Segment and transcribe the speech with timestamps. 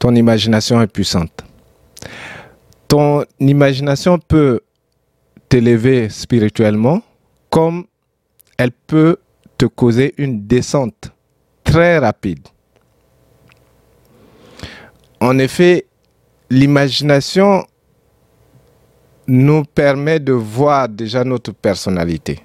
[0.00, 1.44] ton imagination est puissante.
[2.88, 4.60] Ton imagination peut
[5.48, 7.02] t'élever spirituellement
[7.50, 7.84] comme
[8.56, 9.18] elle peut
[9.58, 11.12] te causer une descente
[11.62, 12.48] très rapide.
[15.20, 15.86] En effet,
[16.48, 17.64] l'imagination
[19.26, 22.40] nous permet de voir déjà notre personnalité.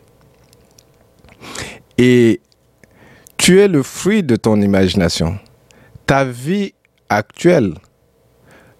[1.97, 2.41] Et
[3.37, 5.39] tu es le fruit de ton imagination.
[6.05, 6.75] Ta vie
[7.09, 7.73] actuelle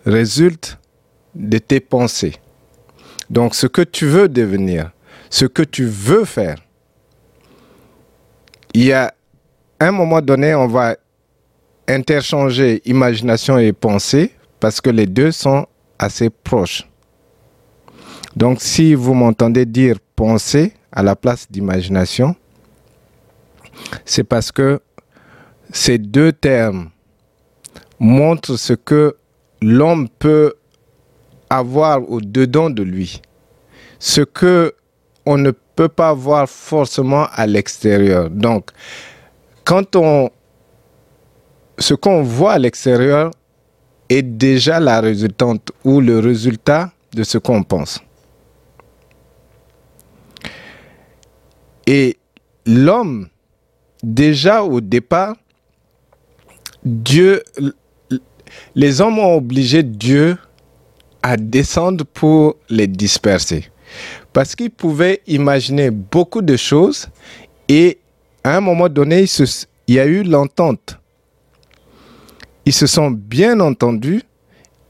[0.06, 0.78] résulte
[1.34, 2.36] de tes pensées.
[3.30, 4.92] Donc ce que tu veux devenir,
[5.30, 6.58] ce que tu veux faire,
[8.74, 9.14] il y a
[9.80, 10.96] un moment donné, on va
[11.88, 15.68] interchanger imagination et pensée parce que les deux sont
[16.00, 16.88] assez proches.
[18.36, 22.36] Donc si vous m'entendez dire pensée à la place d'imagination,
[24.06, 24.82] c'est parce que
[25.72, 26.90] ces deux termes
[28.00, 29.16] montrent ce que
[29.62, 30.54] l'homme peut
[31.50, 33.22] avoir au-dedans de lui.
[34.00, 34.74] Ce que
[35.26, 38.30] on ne peut pas voir forcément à l'extérieur.
[38.30, 38.72] Donc,
[39.64, 40.30] quand on
[41.78, 43.32] ce qu'on voit à l'extérieur
[44.10, 48.00] est déjà la résultante ou le résultat de ce qu'on pense.
[51.88, 52.18] Et
[52.66, 53.28] l'homme,
[54.04, 55.36] déjà au départ,
[56.84, 57.44] Dieu,
[58.76, 60.38] les hommes ont obligé Dieu
[61.22, 63.70] à descendre pour les disperser.
[64.34, 67.08] Parce qu'ils pouvaient imaginer beaucoup de choses
[67.68, 67.98] et
[68.44, 69.26] à un moment donné,
[69.88, 71.00] il, y a eu l'entente.
[72.66, 74.22] Ils se sont bien entendus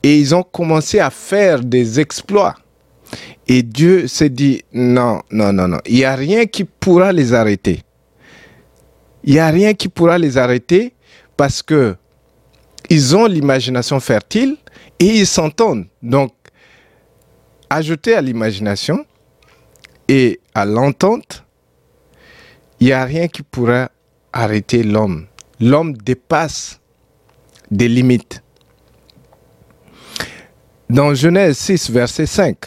[0.03, 2.55] et ils ont commencé à faire des exploits.
[3.47, 7.33] Et Dieu s'est dit, non, non, non, non, il n'y a rien qui pourra les
[7.33, 7.81] arrêter.
[9.23, 10.93] Il n'y a rien qui pourra les arrêter
[11.37, 11.95] parce que
[12.89, 14.57] ils ont l'imagination fertile
[14.99, 15.87] et ils s'entendent.
[16.01, 16.33] Donc,
[17.69, 19.05] ajouter à l'imagination
[20.07, 21.43] et à l'entente,
[22.79, 23.89] il n'y a rien qui pourra
[24.33, 25.27] arrêter l'homme.
[25.59, 26.79] L'homme dépasse
[27.71, 28.43] des limites.
[30.89, 32.57] Dans Genèse 6, verset 5,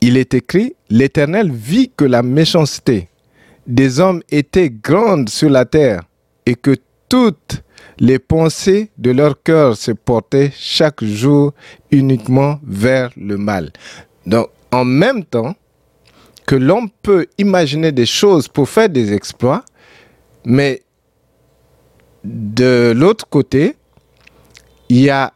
[0.00, 3.08] il est écrit, L'Éternel vit que la méchanceté
[3.66, 6.02] des hommes était grande sur la terre
[6.44, 6.76] et que
[7.08, 7.62] toutes
[7.98, 11.52] les pensées de leur cœur se portaient chaque jour
[11.90, 13.72] uniquement vers le mal.
[14.26, 15.54] Donc, en même temps
[16.46, 19.64] que l'homme peut imaginer des choses pour faire des exploits,
[20.44, 20.82] mais
[22.24, 23.76] de l'autre côté,
[24.88, 25.32] il y a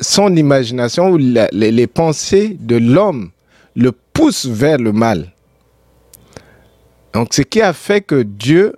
[0.00, 3.30] son imagination ou les, les pensées de l'homme
[3.76, 5.32] le poussent vers le mal.
[7.12, 8.74] Donc, ce qui a fait que Dieu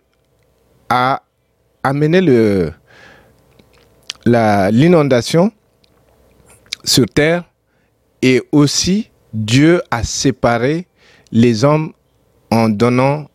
[0.89, 1.23] a
[1.83, 2.73] amené le,
[4.27, 5.53] l'inondation
[6.85, 7.45] sur terre
[8.23, 10.87] et aussi Dieu a séparé
[11.33, 11.93] les hommes
[12.51, 13.27] en donnant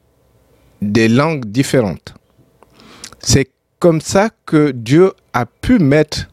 [0.82, 2.14] des langues différentes.
[3.20, 3.50] C'est
[3.80, 6.28] comme ça que Dieu a pu mettre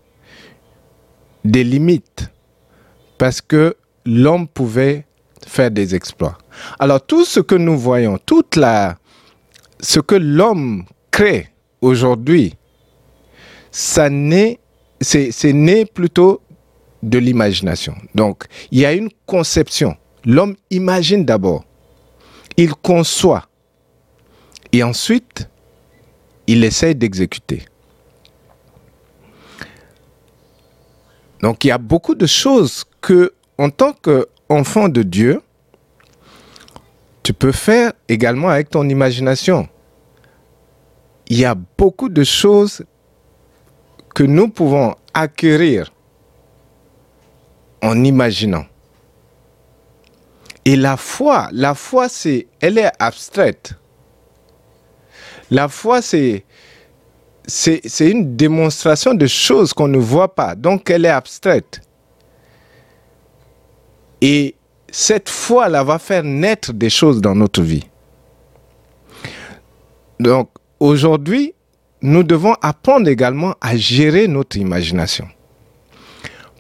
[1.45, 2.31] des limites
[3.19, 5.07] parce que l'homme pouvait
[5.47, 6.39] faire des exploits.
[6.79, 8.97] Alors tout ce que nous voyons, toute la
[9.81, 11.49] ce que l'homme crée
[11.81, 12.55] aujourd'hui,
[13.79, 14.59] ça naît,
[15.01, 16.43] c'est né plutôt
[17.05, 17.95] de l'imagination.
[18.13, 19.97] Donc, il y a une conception.
[20.25, 21.65] L'homme imagine d'abord,
[22.57, 23.49] il conçoit,
[24.73, 25.49] et ensuite,
[26.49, 27.67] il essaie d'exécuter.
[31.41, 35.41] Donc, il y a beaucoup de choses que, en tant qu'enfant de Dieu,
[37.23, 39.69] tu peux faire également avec ton imagination.
[41.29, 42.83] Il y a beaucoup de choses
[44.19, 45.93] que nous pouvons acquérir
[47.81, 48.65] en imaginant.
[50.65, 53.75] Et la foi, la foi, c'est, elle est abstraite.
[55.53, 56.45] La foi, c'est,
[57.47, 60.57] c'est, une démonstration de choses qu'on ne voit pas.
[60.57, 61.81] Donc, elle est abstraite.
[64.21, 64.57] Et
[64.91, 67.87] cette foi-là va faire naître des choses dans notre vie.
[70.19, 70.51] Donc,
[70.81, 71.55] aujourd'hui,
[72.01, 75.29] nous devons apprendre également à gérer notre imagination.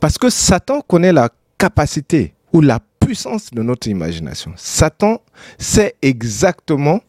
[0.00, 4.52] Parce que Satan connaît la capacité ou la puissance de notre imagination.
[4.56, 5.20] Satan
[5.58, 7.00] sait exactement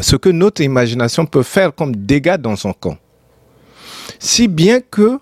[0.00, 2.96] ce que notre imagination peut faire comme dégâts dans son camp.
[4.18, 5.18] Si bien que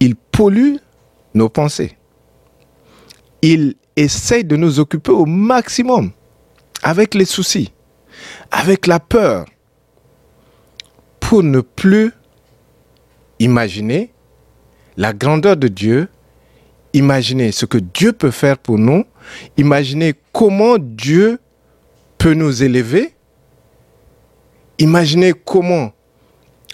[0.00, 0.76] il pollue
[1.34, 1.96] nos pensées.
[3.42, 6.12] Il essaye de nous occuper au maximum
[6.82, 7.72] avec les soucis,
[8.50, 9.46] avec la peur,
[11.28, 12.10] pour ne plus
[13.38, 14.14] imaginer
[14.96, 16.08] la grandeur de Dieu,
[16.94, 19.04] imaginer ce que Dieu peut faire pour nous,
[19.58, 21.38] imaginer comment Dieu
[22.16, 23.12] peut nous élever,
[24.78, 25.92] imaginer comment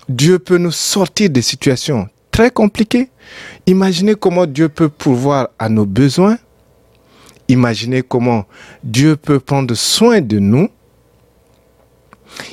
[0.09, 3.11] Dieu peut nous sortir des situations très compliquées,
[3.67, 6.39] imaginez comment Dieu peut pourvoir à nos besoins,
[7.49, 8.45] imaginez comment
[8.85, 10.69] Dieu peut prendre soin de nous,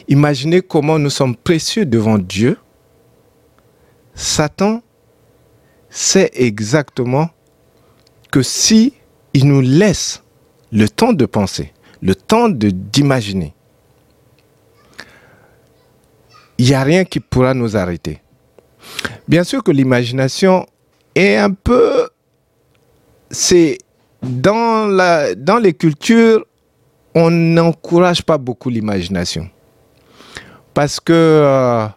[0.07, 2.57] imaginez comment nous sommes précieux devant Dieu.
[4.13, 4.81] Satan
[5.89, 7.30] sait exactement
[8.31, 8.94] que si
[9.33, 10.24] il nous laisse
[10.72, 13.54] le temps de penser, le temps d'imaginer,
[16.57, 18.22] il n'y a rien qui pourra nous arrêter.
[19.28, 20.66] Bien sûr que l'imagination
[21.16, 22.10] est un peu...
[23.31, 23.78] C'est
[24.22, 26.45] dans, la, dans les cultures,
[27.16, 29.50] on n'encourage pas beaucoup l'imagination.
[30.73, 31.88] Parce que, euh,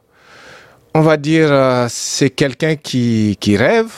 [0.94, 3.92] on va dire, euh, c'est quelqu'un qui, rêve,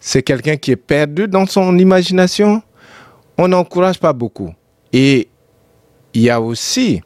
[0.00, 2.62] c'est quelqu'un qui est perdu dans son imagination.
[3.36, 4.52] On n'encourage pas beaucoup.
[4.92, 5.28] Et
[6.14, 7.02] il y a aussi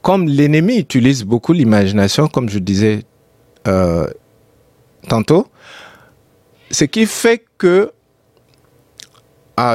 [0.00, 3.04] comme l'ennemi utilise beaucoup l'imagination, comme je disais
[3.66, 4.06] euh,
[5.08, 5.46] tantôt,
[6.70, 7.90] ce qui fait que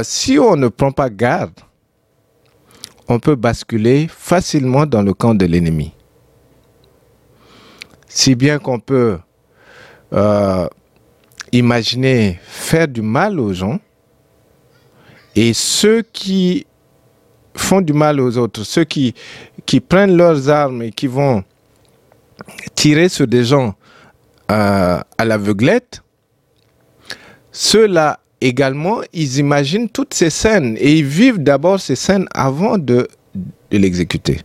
[0.04, 1.60] si on ne prend pas garde,
[3.10, 5.94] on peut basculer facilement dans le camp de l'ennemi.
[8.08, 9.18] Si bien qu'on peut
[10.14, 10.68] euh,
[11.52, 13.80] imaginer faire du mal aux gens,
[15.36, 16.68] et ceux qui
[17.56, 19.14] font du mal aux autres, ceux qui,
[19.88, 21.44] prennent leurs armes et qui vont
[22.76, 23.74] tirer sur des gens
[24.52, 26.04] euh, à l'aveuglette,
[27.52, 33.08] ceux-là également, ils imaginent toutes ces scènes et ils vivent d'abord ces scènes avant de,
[33.72, 34.42] l'exécuter.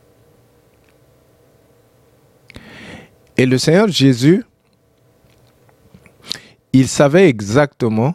[3.37, 4.44] Et le Seigneur Jésus,
[6.73, 8.14] il savait exactement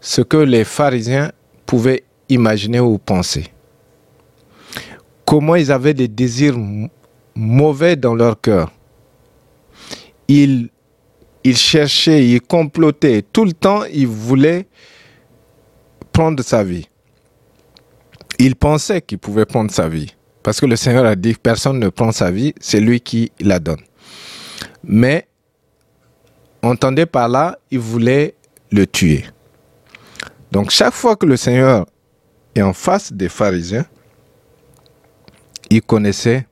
[0.00, 1.32] ce que les pharisiens
[1.64, 3.44] pouvaient imaginer ou penser.
[5.24, 6.56] Comment ils avaient des désirs
[7.38, 8.72] mauvais dans leur cœur.
[10.26, 10.68] Ils,
[11.48, 13.22] ils cherchaient, ils complotaient.
[13.22, 14.66] Tout le temps, ils voulaient
[16.12, 16.86] prendre sa vie.
[18.38, 20.14] Ils pensaient qu'ils pouvaient prendre sa vie.
[20.42, 23.58] Parce que le Seigneur a dit personne ne prend sa vie, c'est lui qui la
[23.58, 23.80] donne.
[24.84, 25.26] Mais,
[26.62, 28.34] entendez par là, ils voulaient
[28.70, 29.24] le tuer.
[30.52, 31.86] Donc chaque fois que le Seigneur
[32.60, 33.86] en face des pharisiens,
[35.70, 36.46] ils connaissaient,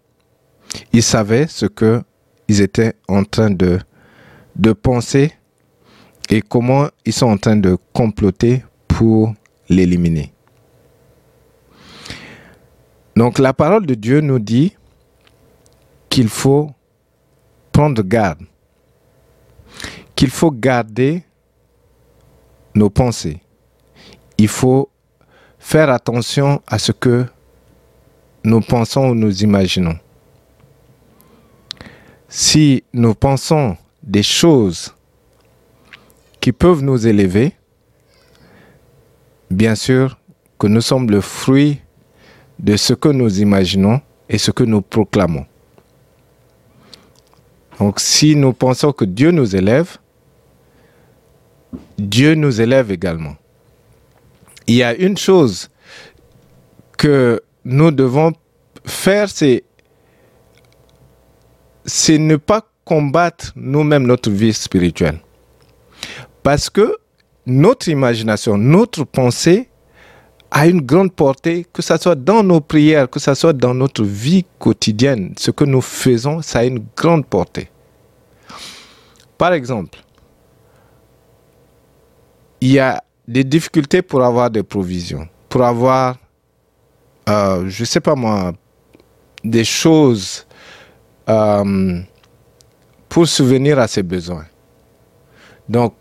[0.93, 2.03] ils savaient ce que
[2.49, 3.81] ils étaient en train de,
[4.57, 5.33] de penser
[6.31, 9.35] et comment ils sont en train de comploter pour
[9.69, 10.33] l'éliminer.
[13.15, 14.75] Donc la parole de Dieu nous dit
[16.09, 16.71] qu'il faut
[17.73, 18.41] prendre garde,
[20.15, 21.23] qu'il faut garder
[22.75, 23.41] nos pensées.
[24.39, 24.91] Il faut
[25.59, 27.27] faire attention à ce que
[28.45, 29.99] nous pensons ou nous imaginons.
[32.29, 33.77] Si nous pensons
[34.07, 34.95] des choses
[36.41, 37.53] qui peuvent nous élever,
[39.51, 40.19] bien sûr
[40.59, 41.81] que nous sommes le fruit
[42.59, 45.45] de ce que nous imaginons et ce que nous proclamons.
[47.79, 49.99] Donc si nous pensons que Dieu nous élève,
[51.99, 53.37] Dieu nous élève également
[54.67, 55.69] il y a une chose
[56.99, 58.33] que nous devons
[58.85, 59.65] faire, c'est,
[61.85, 65.19] c'est ne pas combattre nous-mêmes notre vie spirituelle.
[66.43, 66.97] Parce que
[67.45, 69.69] notre imagination, notre pensée
[70.53, 74.05] a une grande portée, que ce soit dans nos prières, que ce soit dans notre
[74.05, 75.35] vie quotidienne.
[75.37, 77.69] Ce que nous faisons, ça a une grande portée.
[79.37, 79.99] Par exemple,
[82.61, 86.17] il y a des difficultés pour avoir des provisions, pour avoir,
[87.29, 88.53] euh, je ne sais pas moi,
[89.43, 90.47] des choses
[91.29, 92.01] euh,
[93.09, 94.47] pour souvenir à ses besoins.
[95.69, 95.95] Donc,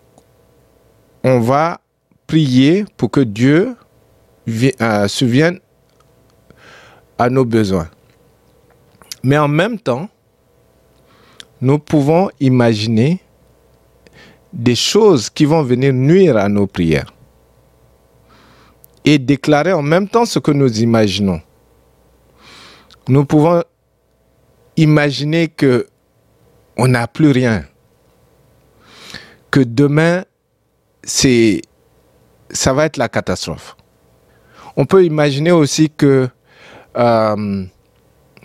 [1.23, 1.79] on va
[2.27, 3.75] prier pour que Dieu
[4.81, 5.59] euh, souvienne
[7.17, 7.89] à nos besoins.
[9.23, 10.09] Mais en même temps,
[11.61, 13.19] nous pouvons imaginer
[14.53, 17.11] des choses qui vont venir nuire à nos prières
[19.03, 21.41] et déclarer en même temps ce que nous imaginons.
[23.07, 23.63] Nous pouvons
[24.77, 25.87] imaginer que
[26.77, 27.65] on n'a plus rien,
[29.51, 30.25] que demain
[31.03, 31.61] c'est
[32.49, 33.75] ça va être la catastrophe.
[34.77, 36.27] On peut imaginer aussi que
[36.97, 37.65] euh,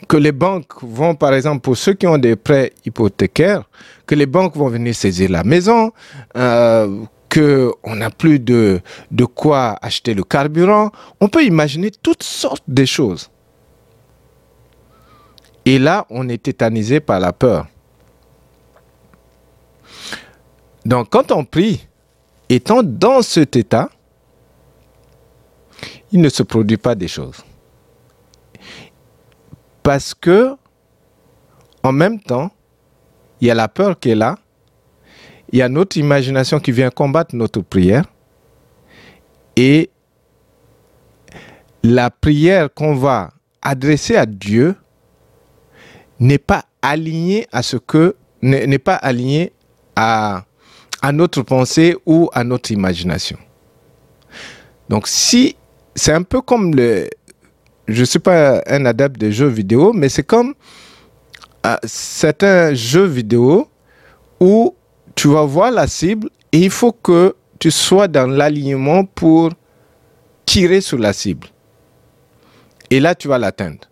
[0.08, 3.62] que les banques vont, par exemple, pour ceux qui ont des prêts hypothécaires,
[4.06, 5.92] que les banques vont venir saisir la maison,
[6.36, 10.90] euh, qu'on n'a plus de, de quoi acheter le carburant.
[11.20, 13.30] On peut imaginer toutes sortes de choses.
[15.64, 17.66] Et là, on est tétanisé par la peur.
[20.84, 21.86] Donc, quand on prie,
[22.48, 23.90] étant dans cet état,
[26.12, 27.44] il ne se produit pas des choses.
[29.82, 30.56] Parce que,
[31.82, 32.50] en même temps,
[33.40, 34.38] il y a la peur qui est là,
[35.52, 38.04] il y a notre imagination qui vient combattre notre prière,
[39.56, 39.90] et
[41.82, 43.30] la prière qu'on va
[43.62, 44.74] adresser à Dieu
[46.18, 49.52] n'est pas alignée à ce que n'est pas alignée
[49.96, 50.44] à,
[51.02, 53.38] à notre pensée ou à notre imagination.
[54.88, 55.56] Donc si
[55.94, 57.08] c'est un peu comme le
[57.88, 60.54] je ne suis pas un adepte des jeux vidéo, mais c'est comme
[61.66, 63.68] euh, certains jeux vidéo
[64.38, 64.74] où
[65.14, 69.50] tu vas voir la cible et il faut que tu sois dans l'alignement pour
[70.46, 71.48] tirer sur la cible.
[72.90, 73.88] Et là, tu vas l'atteindre.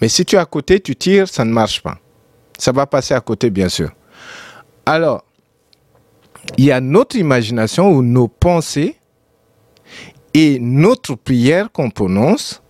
[0.00, 1.98] Mais si tu es à côté, tu tires, ça ne marche pas.
[2.58, 3.90] Ça va passer à côté, bien sûr.
[4.86, 5.24] Alors,
[6.56, 8.96] il y a notre imagination ou nos pensées
[10.34, 12.62] et notre prière qu'on prononce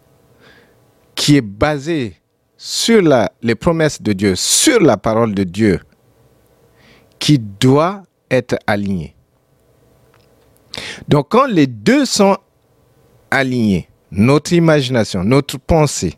[1.14, 2.14] qui est basé
[2.56, 3.02] sur
[3.42, 5.80] les promesses de Dieu, sur la parole de Dieu,
[7.18, 9.14] qui doit être aligné.
[11.08, 12.37] Donc quand les deux sont
[13.30, 16.14] alignés, notre imagination, notre pensée,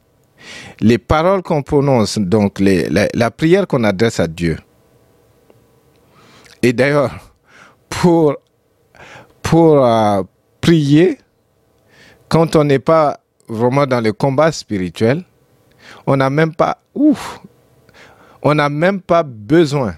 [0.81, 4.59] les paroles qu'on prononce, donc la, prière qu'on adresse à Dieu.
[6.62, 7.30] Et d'ailleurs,
[8.00, 8.37] pour,
[9.42, 10.23] pour euh,
[10.62, 11.19] prier,
[12.30, 15.23] quand on n'est pas vraiment dans le combat spirituel,
[16.07, 19.97] on n'a même pas, on n'a même pas besoin.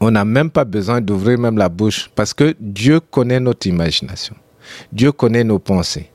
[0.00, 4.34] On n'a même pas besoin d'ouvrir même la bouche parce que Dieu connaît notre imagination.
[4.90, 6.10] Dieu connaît nos pensées.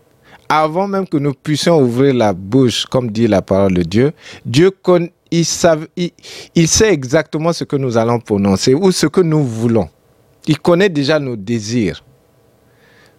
[0.50, 4.12] Avant même que nous puissions ouvrir la bouche, comme dit la parole de Dieu,
[4.46, 4.72] Dieu
[5.46, 9.88] sait exactement ce que nous allons prononcer ou ce que nous voulons.
[10.48, 12.04] Il connaît déjà nos désirs.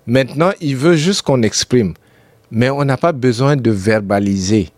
[0.07, 1.95] Maintenant, il veut juste qu'on exprime.
[2.51, 4.71] Mais on n'a pas besoin de verbaliser.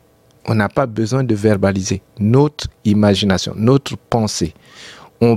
[0.47, 4.54] On n'a pas besoin de verbaliser notre imagination, notre pensée.
[5.21, 5.37] On,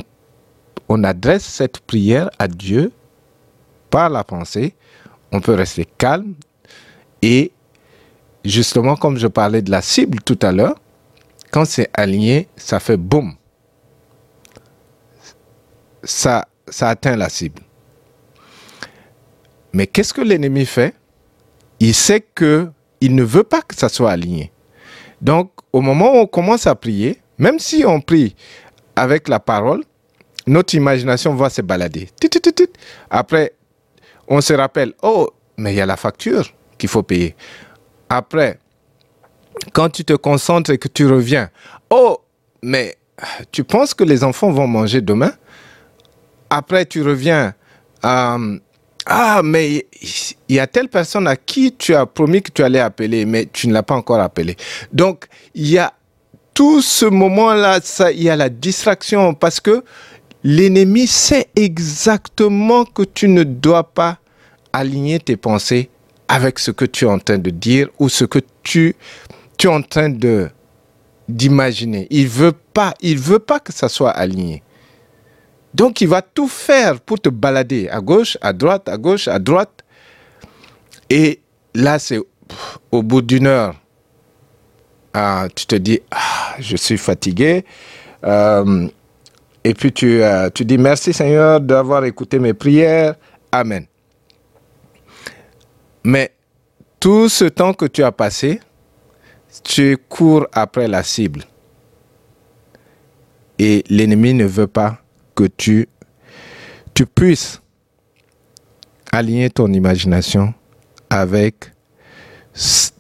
[1.03, 2.91] adresse cette prière à Dieu
[3.89, 4.75] par la pensée.
[5.31, 6.33] On peut rester calme
[7.21, 7.51] et
[8.45, 10.75] justement, comme je parlais de la cible tout à l'heure,
[11.51, 13.33] quand c'est aligné, ça fait boum.
[16.03, 17.61] Ça, ça atteint la cible.
[19.73, 20.93] Mais qu'est-ce que l'ennemi fait?
[21.79, 22.69] Il sait que
[23.01, 24.51] il ne veut pas que ça soit aligné.
[25.21, 28.35] Donc, au moment où on commence à prier, même si on prie
[28.95, 29.83] avec la parole,
[30.47, 32.09] notre imagination va se balader.
[33.09, 33.53] Après,
[34.27, 37.35] on se rappelle, oh, mais il y a la facture qu'il faut payer.
[38.09, 38.59] Après,
[39.73, 41.49] quand tu te concentres et que tu reviens,
[41.89, 42.19] oh,
[42.61, 42.97] mais
[43.51, 45.33] tu penses que les enfants vont manger demain?
[46.55, 47.55] Après, tu reviens,
[48.05, 48.59] euh,
[49.07, 49.87] ah, mais
[50.47, 53.47] il y a telle personne à qui tu as promis que tu allais appeler, mais
[53.51, 54.55] tu ne l'as pas encore appelé.
[54.91, 55.93] Donc, il y a
[56.53, 57.79] tout ce moment-là,
[58.11, 59.83] il y a la distraction parce que
[60.43, 64.19] l'ennemi sait exactement que tu ne dois pas
[64.73, 65.89] aligner tes pensées
[66.27, 68.95] avec ce que tu es en train de dire ou ce que tu,
[69.59, 70.15] es en train
[71.27, 72.05] d'imaginer.
[72.11, 74.61] Il veut pas, il veut pas que ça soit aligné.
[75.73, 79.39] Donc il va tout faire pour te balader à gauche, à droite, à gauche, à
[79.39, 79.83] droite.
[81.09, 81.39] Et
[81.73, 82.19] là, c'est
[82.91, 83.75] au bout d'une heure,
[85.13, 87.65] ah, tu te dis, ah, je suis fatigué.
[88.23, 88.87] Euh,
[89.63, 93.15] et puis tu, euh, tu dis, merci Seigneur d'avoir écouté mes prières.
[93.51, 93.85] Amen.
[96.03, 96.33] Mais
[96.99, 98.59] tout ce temps que tu as passé,
[99.63, 101.43] tu cours après la cible.
[103.59, 105.02] Et l'ennemi ne veut pas
[105.35, 105.87] que tu,
[107.15, 107.61] puisses
[109.11, 110.53] aligner ton imagination
[111.09, 111.71] avec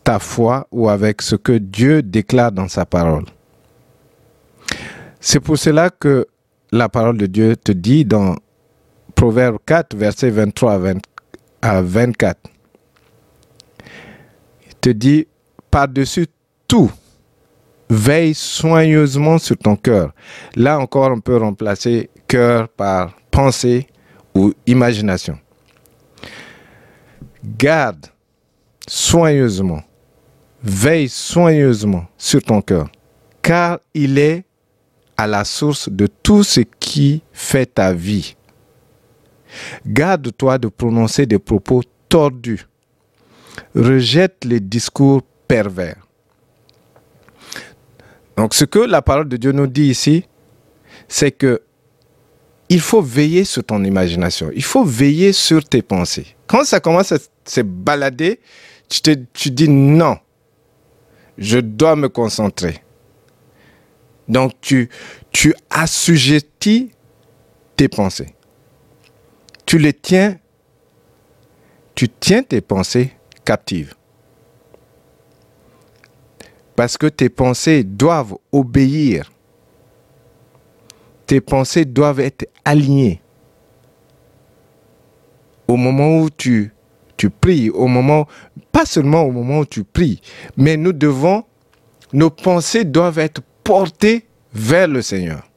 [0.03, 3.25] ta foi ou avec ce que Dieu déclare dans sa parole.
[5.19, 6.27] C'est pour cela que
[6.71, 8.35] la parole de Dieu te dit dans
[9.15, 10.81] Proverbe 4, verset 23
[11.61, 12.39] à 24,
[14.67, 15.27] il te dit,
[15.71, 16.27] par-dessus
[16.67, 16.91] tout,
[17.93, 20.13] veille soigneusement sur ton cœur.
[20.55, 23.87] Là encore, on peut remplacer cœur par pensée
[24.33, 25.37] ou imagination.
[27.43, 28.07] Garde
[28.87, 29.81] soigneusement,
[30.63, 32.89] veille soigneusement sur ton cœur,
[33.41, 34.43] car il est
[35.15, 38.35] à la source de tout ce qui fait ta vie.
[39.85, 42.65] Garde-toi de prononcer des propos tordus.
[43.75, 46.02] Rejette les discours pervers.
[48.37, 50.25] Donc ce que la parole de Dieu nous dit ici,
[51.07, 51.61] c'est que
[52.69, 54.49] il faut veiller sur ton imagination.
[54.55, 56.35] Il faut veiller sur tes pensées.
[56.47, 58.39] Quand ça commence à se balader,
[58.89, 60.17] tu te dis non,
[61.37, 62.81] je dois me concentrer.
[64.27, 64.89] Donc tu,
[65.31, 66.91] tu assujettis
[67.75, 68.33] tes pensées.
[69.65, 70.37] Tu les tiens,
[71.95, 73.13] tu tiens tes pensées
[73.45, 73.93] captives.
[76.75, 79.31] Parce que tes pensées doivent obéir.
[81.25, 83.21] Tes pensées doivent être alignées.
[85.67, 86.73] Au moment où tu,
[87.17, 88.27] tu pries, au moment,
[88.71, 90.21] pas seulement au moment où tu pries,
[90.57, 91.43] mais nous devons,
[92.11, 95.49] nos pensées doivent être portées vers le Seigneur.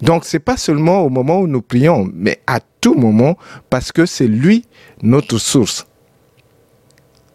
[0.00, 3.36] Donc, ce n'est pas seulement au moment où nous prions, mais à tout moment,
[3.70, 4.64] parce que c'est lui
[5.02, 5.86] notre source.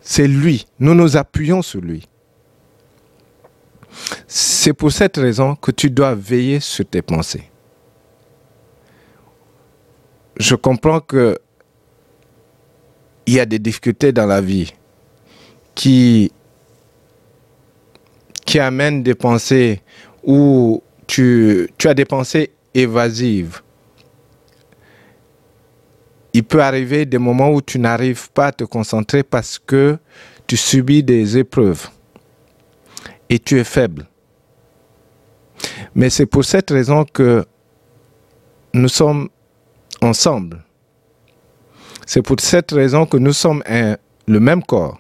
[0.02, 0.68] C'est lui.
[0.80, 2.08] Nous nous appuyons sur lui.
[4.28, 7.50] C'est pour cette raison que tu dois veiller sur tes pensées.
[10.38, 11.38] Je comprends que
[13.26, 14.74] il y a des difficultés dans la vie
[15.76, 16.32] qui,
[18.46, 19.82] qui amènent des pensées
[20.24, 23.62] où tu, tu as des pensées évasives.
[26.34, 29.98] Il peut arriver des moments où tu n'arrives pas à te concentrer parce que
[30.48, 31.88] tu subis des épreuves
[33.34, 34.06] et tu es faible.
[35.96, 37.44] Mais c'est pour cette raison que
[38.76, 39.28] nous sommes
[40.04, 40.64] ensemble.
[42.06, 43.98] C'est pour cette raison que nous sommes un,
[44.28, 45.00] le même corps,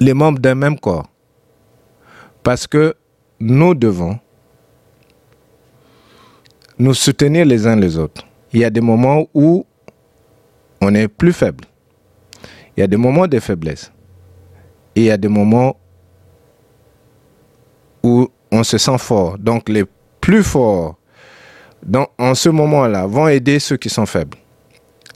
[0.00, 1.06] les membres d'un même corps.
[2.42, 2.94] Parce que
[3.38, 4.18] nous devons
[6.78, 8.26] nous soutenir les uns les autres.
[8.54, 9.66] Il y a des moments où
[10.80, 11.66] on est plus faible.
[12.74, 13.92] Il y a des moments de faiblesse.
[14.96, 15.76] Et il y a des moments
[18.02, 19.38] où on se sent fort.
[19.38, 19.84] Donc les
[20.20, 20.96] plus forts,
[22.18, 24.38] en ce moment-là, vont aider ceux qui sont faibles.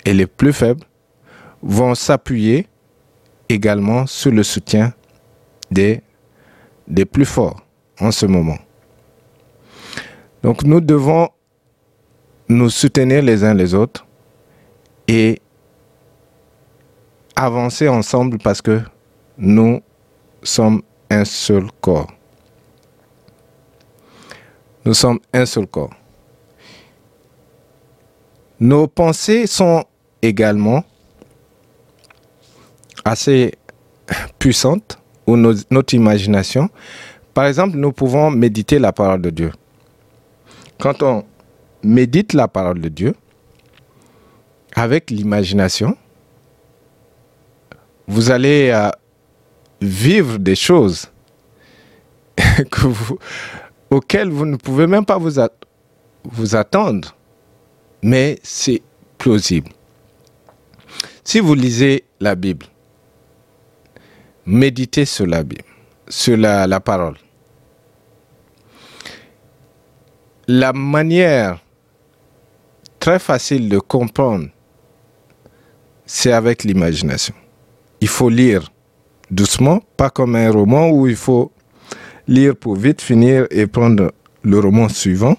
[0.05, 0.85] Et les plus faibles
[1.62, 2.66] vont s'appuyer
[3.49, 4.92] également sur le soutien
[5.70, 6.03] des
[7.11, 7.61] plus forts
[8.01, 8.59] en ce moment.
[10.42, 11.29] Donc nous devons
[12.49, 14.07] nous soutenir les uns les autres
[15.09, 15.40] et
[17.35, 18.81] avancer ensemble parce que
[19.37, 19.81] nous
[20.42, 22.12] sommes un seul corps.
[24.87, 25.90] Nous sommes un seul corps.
[28.61, 29.85] Nos pensées sont
[30.22, 30.85] également
[33.05, 33.53] assez
[34.38, 36.70] puissantes, ou notre imagination.
[37.35, 39.51] Par exemple, nous pouvons méditer la parole de Dieu.
[40.79, 41.25] Quand on
[41.83, 43.14] médite la parole de Dieu,
[44.77, 45.96] avec l'imagination,
[48.07, 48.90] vous allez euh,
[49.81, 51.11] vivre des choses
[52.70, 53.18] que vous,
[53.90, 55.40] auxquelles vous ne pouvez même pas vous,
[56.25, 57.14] vous attendre,
[58.03, 58.83] mais c'est
[59.18, 59.70] plausible.
[61.25, 62.66] Si vous lisez la Bible,
[64.44, 65.64] méditez sur la Bible,
[66.09, 67.16] sur la, la parole.
[70.49, 71.59] La manière
[73.01, 74.49] très facile de comprendre,
[76.05, 77.35] c'est avec l'imagination.
[78.01, 78.70] Il faut lire
[79.31, 81.51] doucement, pas comme un roman où il faut
[82.29, 84.12] lire pour vite finir et prendre
[84.43, 85.37] le roman suivant.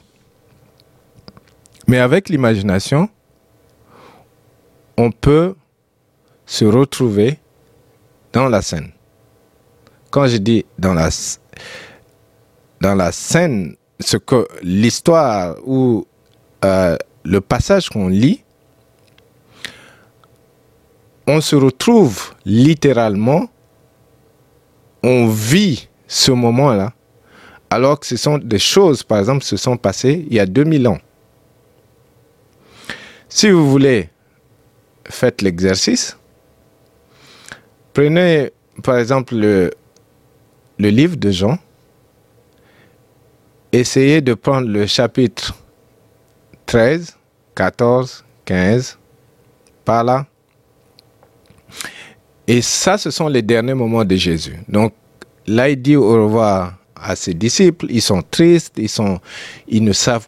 [1.87, 3.09] Mais avec l'imagination,
[4.97, 5.55] on peut
[6.45, 7.39] se retrouver
[8.33, 8.91] dans la scène.
[10.09, 11.09] Quand je dis dans la,
[12.81, 16.05] dans la scène, ce que l'histoire ou
[16.65, 18.43] euh, le passage qu'on lit,
[21.27, 23.49] on se retrouve littéralement,
[25.03, 26.93] on vit ce moment-là,
[27.69, 30.87] alors que ce sont des choses, par exemple, se sont passées il y a 2000
[30.87, 30.99] ans.
[33.29, 34.09] Si vous voulez,
[35.09, 36.17] faites l'exercice.
[37.93, 38.51] Prenez,
[38.83, 39.71] par exemple, le,
[40.79, 41.57] livre de Jean.
[43.71, 45.53] Essayez de prendre le chapitre
[46.67, 47.17] 13,
[47.53, 48.97] 14, 15,
[49.83, 50.25] par là.
[52.47, 54.57] Et ça, ce sont les derniers moments de Jésus.
[54.69, 54.93] Donc,
[55.47, 57.87] là, il dit au revoir à ses disciples.
[57.89, 59.19] Ils sont tristes, ils sont,
[59.67, 60.27] ils ne savent,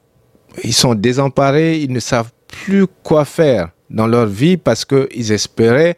[0.63, 5.97] ils sont désemparés, ils ne savent plus quoi faire dans leur vie parce qu'ils espéraient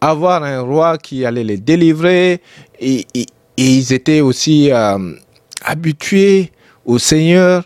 [0.00, 2.40] avoir un roi qui allait les délivrer.
[2.80, 3.06] Et,
[3.56, 5.14] ils étaient aussi euh,
[5.64, 6.52] habitués
[6.86, 7.64] au Seigneur.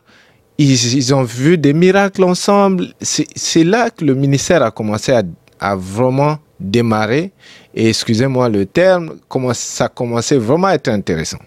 [0.56, 2.94] Ils, ont vu des miracles ensemble.
[3.02, 5.22] C'est là que le ministère a commencé à,
[5.60, 7.32] à vraiment démarrer.
[7.74, 11.38] Et excusez-moi le terme, comment ça commençait vraiment à être intéressant.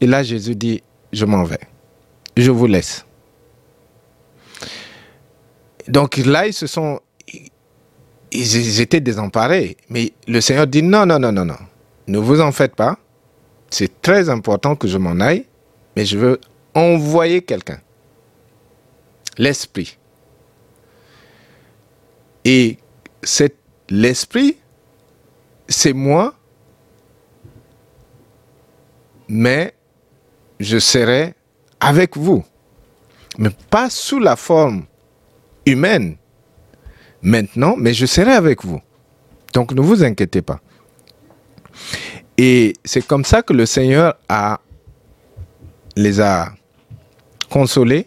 [0.00, 1.60] Et là, Jésus dit, je m'en vais.
[2.36, 3.04] Je vous laisse.
[5.88, 7.00] Donc là, ils se sont...
[8.30, 9.76] Ils étaient désemparés.
[9.88, 11.56] Mais le Seigneur dit, non, non, non, non, non.
[12.06, 12.98] Ne vous en faites pas.
[13.70, 15.46] C'est très important que je m'en aille.
[15.96, 16.40] Mais je veux
[16.74, 17.80] envoyer quelqu'un.
[19.38, 19.96] L'Esprit.
[22.44, 22.78] Et
[23.22, 23.57] cet
[23.90, 24.56] l'Esprit,
[25.68, 26.34] c'est moi,
[29.28, 29.74] mais
[30.60, 31.34] je serai
[31.80, 32.44] avec vous,
[33.38, 34.86] mais pas sous la forme
[35.66, 36.16] humaine
[37.22, 38.80] maintenant, mais je serai avec vous.
[39.52, 40.60] Donc ne vous inquiétez pas.
[42.36, 44.14] Et c'est comme ça que le Seigneur
[45.96, 46.52] les a
[47.50, 48.06] consolés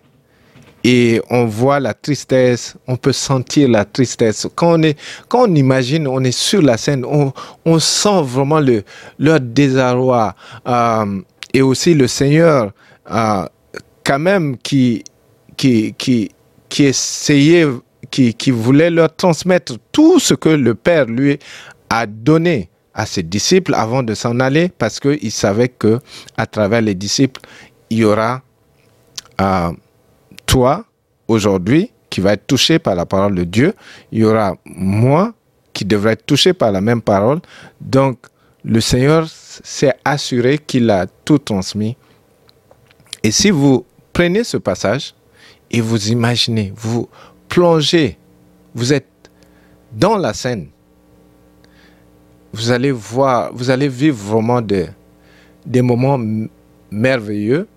[0.84, 4.48] et on voit la tristesse, on peut sentir la tristesse.
[4.56, 4.80] Quand
[5.34, 8.84] on, imagine, on est sur la scène, on, sent vraiment le,
[9.20, 10.36] leur désarroi.
[10.68, 11.22] Euh,
[11.54, 12.72] et aussi le Seigneur,
[13.12, 13.46] euh,
[14.04, 15.04] quand même, qui,
[15.58, 16.30] qui, qui,
[16.80, 17.68] essayait,
[18.10, 21.38] qui voulait leur transmettre tout ce que le Père lui
[21.90, 26.00] a donné à ses disciples avant de s'en aller, parce qu'il savait que
[26.38, 27.42] à travers les disciples,
[27.90, 28.42] il y aura
[29.40, 29.72] euh,
[30.52, 30.84] toi,
[31.30, 33.74] aujourd'hui, qui va être touché par la parole de Dieu,
[34.12, 35.34] il y aura moi
[35.72, 37.40] qui devrait être touché par la même parole.
[37.80, 38.18] Donc,
[38.66, 41.96] le Seigneur s'est assuré qu'il a tout transmis.
[43.24, 45.16] Et si vous prenez ce passage
[45.72, 47.08] et vous imaginez, vous
[47.48, 48.18] plongez,
[48.76, 49.08] vous êtes
[49.94, 50.68] dans la scène,
[52.52, 54.88] vous allez voir, vous allez vivre vraiment des,
[55.66, 56.20] des moments
[56.92, 57.70] merveilleux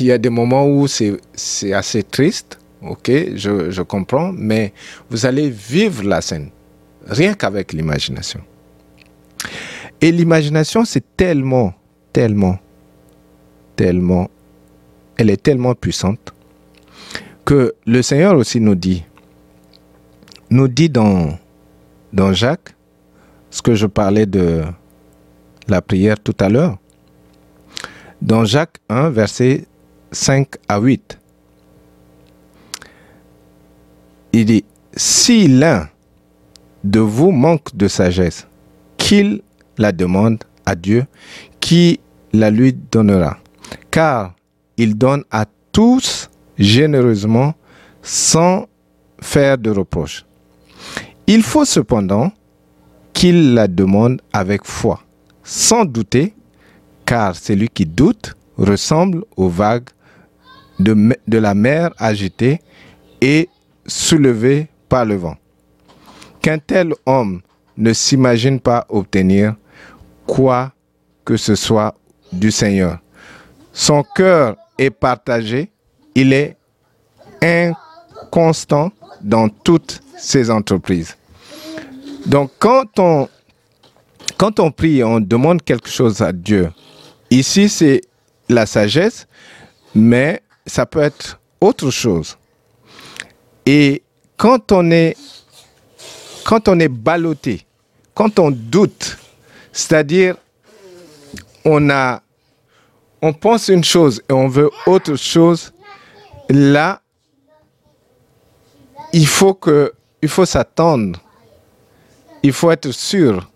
[0.00, 4.72] il y a des moments où c'est assez triste, ok, je, je, comprends, mais
[5.08, 6.50] vous allez vivre la scène,
[7.06, 8.40] rien qu'avec l'imagination.
[10.00, 11.74] Et l'imagination, c'est tellement,
[12.12, 12.58] tellement,
[13.76, 14.30] tellement,
[15.16, 16.34] elle est tellement puissante
[17.44, 19.04] que le Seigneur aussi nous dit,
[20.50, 21.38] nous dit dans,
[22.12, 22.74] dans Jacques,
[23.50, 24.62] ce que je parlais de
[25.68, 26.78] la prière tout à l'heure,
[28.22, 29.66] dans Jacques 1, verset
[30.12, 31.18] 5 à 8.
[34.32, 35.88] Il dit, si l'un
[36.84, 38.46] de vous manque de sagesse,
[38.96, 39.42] qu'il
[39.78, 41.06] la demande à Dieu,
[41.58, 42.00] qui
[42.32, 43.38] la lui donnera.
[43.90, 44.34] Car
[44.76, 47.54] il donne à tous généreusement
[48.02, 48.66] sans
[49.20, 50.24] faire de reproche.
[51.26, 52.32] Il faut cependant
[53.12, 55.00] qu'il la demande avec foi,
[55.42, 56.34] sans douter,
[57.04, 59.88] car celui qui doute ressemble aux vagues
[60.80, 62.60] de, la mer agitée
[63.20, 63.48] et
[63.86, 65.36] soulevée par le vent.
[66.40, 67.42] Qu'un tel homme
[67.76, 69.54] ne s'imagine pas obtenir
[70.26, 70.72] quoi
[71.24, 71.94] que ce soit
[72.32, 72.98] du Seigneur.
[73.72, 75.70] Son cœur est partagé,
[76.14, 76.56] il est
[77.42, 78.90] inconstant
[79.20, 81.16] dans toutes ses entreprises.
[82.26, 83.28] Donc quand on,
[84.36, 86.70] quand on prie, on demande quelque chose à Dieu.
[87.30, 88.02] Ici, c'est
[88.48, 89.26] la sagesse,
[89.94, 92.36] mais ça peut être autre chose.
[93.66, 94.02] Et
[94.36, 95.16] quand on est,
[96.44, 97.66] quand on est ballotté,
[98.14, 99.18] quand on doute,
[99.72, 100.36] c'est-à-dire
[101.64, 102.22] on a,
[103.22, 105.72] on pense une chose et on veut autre chose,
[106.48, 107.02] là,
[109.12, 109.92] il faut que,
[110.22, 111.20] il faut s'attendre,
[112.42, 113.50] il faut être sûr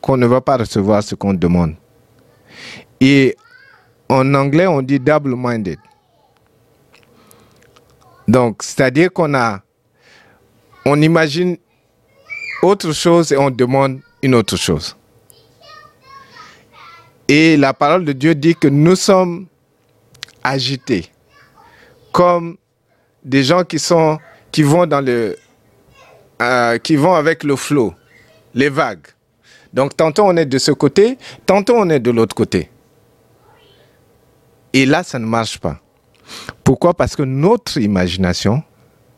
[0.00, 1.74] qu'on ne va pas recevoir ce qu'on demande.
[3.00, 3.36] Et
[4.08, 5.78] en anglais, on dit double-minded.
[8.32, 9.60] Donc, c'est-à-dire qu'on a,
[10.86, 11.58] on imagine
[12.62, 14.96] autre chose et on demande une autre chose.
[17.28, 19.48] Et la parole de Dieu dit que nous sommes
[20.42, 21.10] agités,
[22.10, 22.56] comme
[23.22, 24.18] des gens qui sont,
[24.50, 25.36] qui vont dans le,
[26.40, 27.92] euh, qui vont avec le flot,
[28.54, 29.08] les vagues.
[29.74, 32.70] Donc, tantôt on est de ce côté, tantôt on est de l'autre côté.
[34.72, 35.82] Et là, ça ne marche pas.
[36.64, 36.94] Pourquoi?
[36.94, 38.62] Parce que notre imagination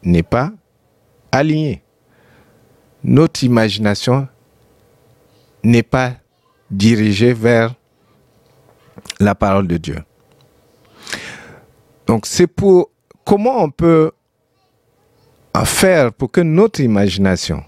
[0.03, 0.53] n'est pas
[1.31, 1.83] alignée.
[3.03, 4.29] Notre imagination
[5.63, 6.13] n'est pas
[6.71, 7.75] dirigée vers
[9.21, 9.99] la parole de Dieu.
[12.07, 12.91] Donc c'est pour
[13.25, 14.13] comment on peut
[15.65, 17.63] faire pour que notre imagination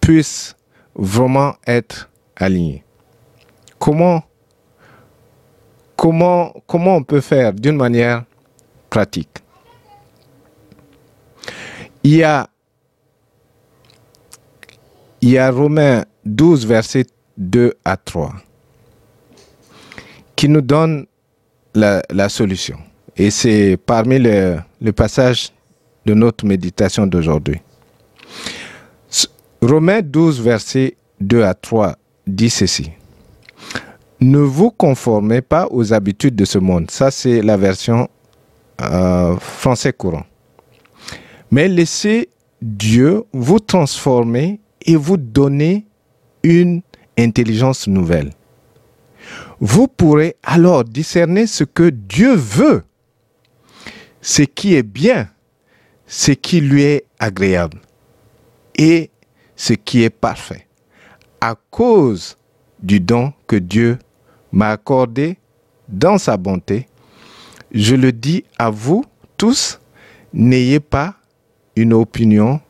[0.00, 0.56] puisse
[0.94, 2.84] vraiment être aligné.
[3.78, 4.22] Comment,
[5.98, 8.24] comment, on peut faire d'une manière
[8.88, 9.38] pratique?
[12.04, 12.48] Il y a,
[15.50, 17.06] Romains 12, versets
[17.36, 18.32] 2 à 3
[20.36, 21.06] qui nous donne
[21.74, 22.78] la, solution.
[23.16, 25.50] Et c'est parmi les, les passages
[26.06, 27.60] de notre méditation d'aujourd'hui.
[29.60, 31.96] Romains 12, versets 2 à 3
[32.28, 32.92] dit ceci.
[34.20, 36.90] Ne vous conformez pas aux habitudes de ce monde.
[36.90, 38.08] Ça, c'est la version
[38.80, 40.24] euh, français courant.
[41.50, 42.28] Mais laissez
[42.60, 45.86] Dieu vous transformer et vous donner
[46.42, 46.82] une
[47.16, 48.32] intelligence nouvelle.
[49.60, 52.84] Vous pourrez alors discerner ce que Dieu veut,
[54.20, 55.28] ce qui est bien,
[56.06, 57.78] ce qui lui est agréable
[58.76, 59.10] et
[59.56, 60.66] ce qui est parfait.
[61.40, 62.36] À cause
[62.80, 63.98] du don que Dieu
[64.52, 65.38] m'a accordé
[65.88, 66.86] dans sa bonté,
[67.72, 69.04] je le dis à vous
[69.36, 69.80] tous,
[70.32, 71.14] n'ayez pas
[71.76, 72.60] une opinion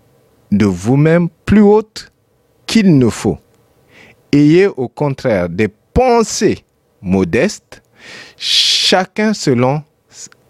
[0.50, 2.12] de vous-même plus haute
[2.66, 3.38] qu'il ne faut.
[4.32, 6.64] Ayez au contraire des pensées
[7.00, 7.82] modestes,
[8.36, 9.82] chacun selon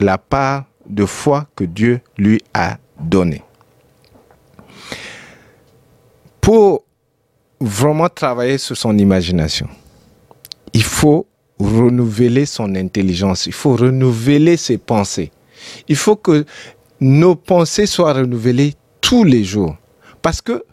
[0.01, 3.43] la part de foi que Dieu lui a donnée.
[6.41, 6.85] Pour
[7.61, 9.69] vraiment travailler sur son imagination,
[10.73, 11.27] il faut
[11.59, 15.31] renouveler son intelligence, il faut renouveler ses pensées.
[15.89, 16.45] Il faut que
[17.01, 19.77] nos pensées soient renouvelées tous les jours.
[20.23, 20.65] Parce que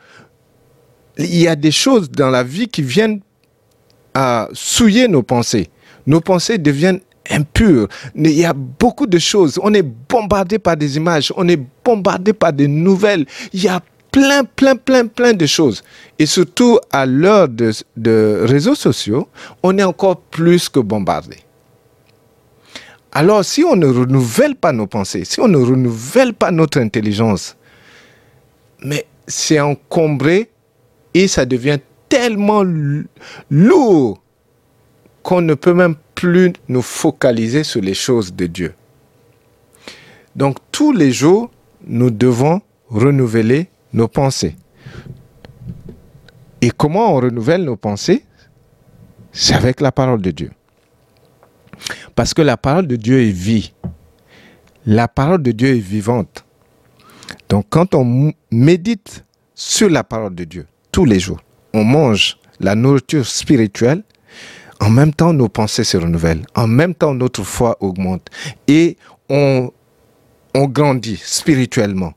[1.18, 3.22] il y a des choses dans la vie qui viennent
[4.14, 5.70] à souiller nos pensées.
[6.06, 7.88] Nos pensées deviennent impures.
[8.16, 9.60] Il y a beaucoup de choses.
[9.64, 13.26] On est bombardé par des images, on est bombardé par des nouvelles.
[13.54, 13.82] Il y a
[14.16, 15.84] plein, plein, plein, plein de choses.
[16.18, 19.28] Et surtout à l'heure de, de réseaux sociaux,
[19.62, 21.36] on est encore plus que bombardé.
[23.12, 27.58] Alors si on ne renouvelle pas nos pensées, si on ne renouvelle pas notre intelligence,
[28.82, 30.50] mais c'est encombré
[31.14, 32.64] et ça devient tellement
[33.50, 34.22] lourd
[35.24, 38.74] qu'on ne peut même plus nous focaliser sur les choses de Dieu.
[40.38, 41.52] Donc tous les jours,
[41.86, 44.56] nous devons renouveler nos pensées.
[46.62, 48.26] Et comment on renouvelle nos pensées?
[49.32, 50.52] C'est avec la parole de Dieu.
[52.14, 53.74] Parce que la parole de Dieu est vie.
[54.86, 56.46] La parole de Dieu est vivante.
[57.50, 59.24] Donc quand on médite
[59.56, 61.40] sur la parole de Dieu tous les jours,
[61.74, 64.04] on mange la nourriture spirituelle,
[64.80, 68.30] en même temps nos pensées se renouvellent, en même temps notre foi augmente
[68.68, 68.98] et
[69.30, 69.72] on,
[70.54, 72.14] grandit spirituellement.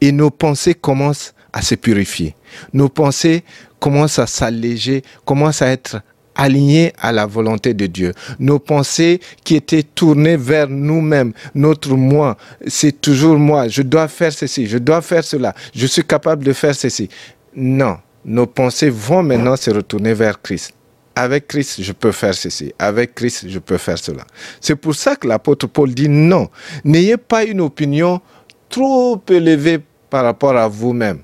[0.00, 2.34] Et nos pensées commencent à se purifier.
[2.72, 3.42] Nos pensées
[3.80, 6.00] commencent à s'alléger, commencent à être
[6.38, 8.14] alignées à la volonté de Dieu.
[8.38, 12.36] Nos pensées qui étaient tournées vers nous-mêmes, notre moi,
[12.66, 16.52] c'est toujours moi, je dois faire ceci, je dois faire cela, je suis capable de
[16.52, 17.08] faire ceci.
[17.56, 20.72] Non, nos pensées vont maintenant se retourner vers Christ.
[21.16, 22.72] Avec Christ, je peux faire ceci.
[22.78, 24.24] Avec Christ, je peux faire cela.
[24.60, 26.48] C'est pour ça que l'apôtre Paul dit non.
[26.84, 28.20] N'ayez pas une opinion
[28.68, 31.22] trop élevée par rapport à vous-même.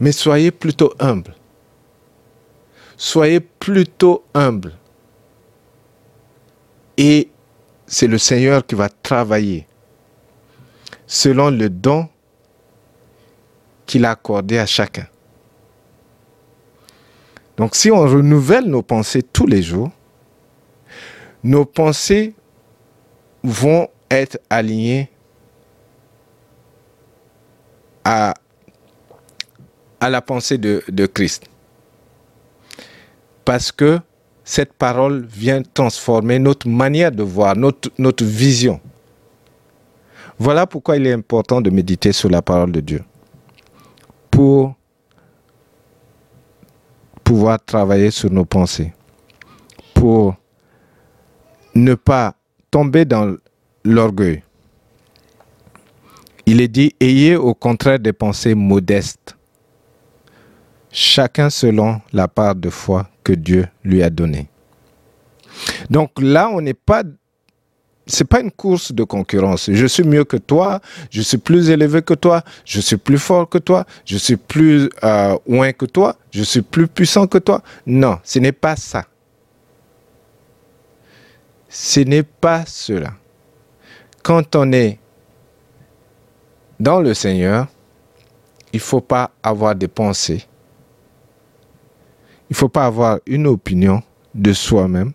[0.00, 1.34] Mais soyez plutôt humble.
[2.96, 4.72] Soyez plutôt humble.
[6.96, 7.28] Et
[7.86, 9.66] c'est le Seigneur qui va travailler
[11.06, 12.08] selon le don
[13.86, 15.06] qu'il a accordé à chacun.
[17.56, 19.90] Donc si on renouvelle nos pensées tous les jours,
[21.42, 22.34] nos pensées
[23.42, 25.10] vont être alignées
[28.04, 28.34] à,
[30.00, 31.44] la pensée de, Christ.
[33.44, 33.98] Parce que
[34.42, 38.80] cette parole vient transformer notre manière de voir, notre vision.
[40.38, 43.04] Voilà pourquoi il est important de méditer sur la parole de Dieu.
[44.30, 44.74] Pour
[47.22, 48.92] pouvoir travailler sur nos pensées,
[49.94, 50.34] pour
[51.74, 52.34] ne pas
[52.70, 53.36] tomber dans
[53.84, 54.42] l'orgueil.
[56.46, 59.36] Il est dit, ayez au contraire des pensées modestes,
[60.90, 64.48] chacun selon la part de foi que Dieu lui a donnée.
[65.88, 67.02] Donc là, on n'est pas
[68.40, 69.70] une course de concurrence.
[69.72, 70.80] Je suis mieux que toi,
[71.10, 74.90] je suis plus élevé que toi, je suis plus fort que toi, je suis plus
[75.02, 77.62] euh, loin que toi, je suis plus puissant que toi.
[77.86, 79.06] Non, ce n'est pas ça.
[81.70, 83.14] Ce n'est pas cela.
[84.22, 84.98] Quand on est
[86.80, 87.68] dans le Seigneur
[88.74, 90.44] il ne faut pas avoir des pensées.
[92.50, 94.02] Il ne faut pas avoir une opinion
[94.34, 95.12] de soi-même.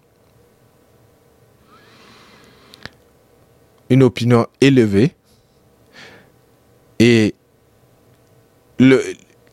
[3.90, 5.12] Une opinion élevée.
[7.00, 7.36] Et
[8.80, 9.02] il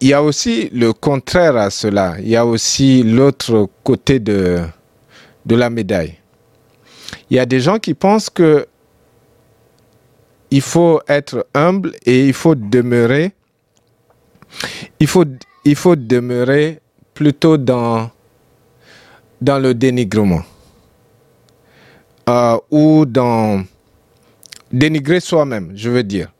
[0.00, 2.14] y a aussi le contraire à cela.
[2.20, 4.62] Il y a aussi l'autre côté de,
[5.46, 6.16] de la médaille.
[7.28, 8.68] Il y a des gens qui pensent que
[10.50, 13.32] il faut être humble et il faut demeurer
[15.00, 16.80] il faut, demeurer
[17.14, 18.10] plutôt dans,
[19.40, 20.42] dans le dénigrement
[22.28, 23.64] euh, ou dans
[24.72, 26.32] dénigrer soi-même, je veux dire.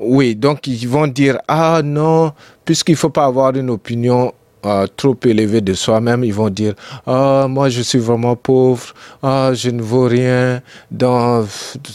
[0.00, 2.32] Oui, donc ils vont dire, ah non,
[2.64, 4.32] puisqu'il ne faut pas avoir une opinion
[4.64, 6.74] euh, trop élevée de soi-même, ils vont dire,
[7.06, 11.46] ah moi je suis vraiment pauvre, ah je ne vaux rien dans,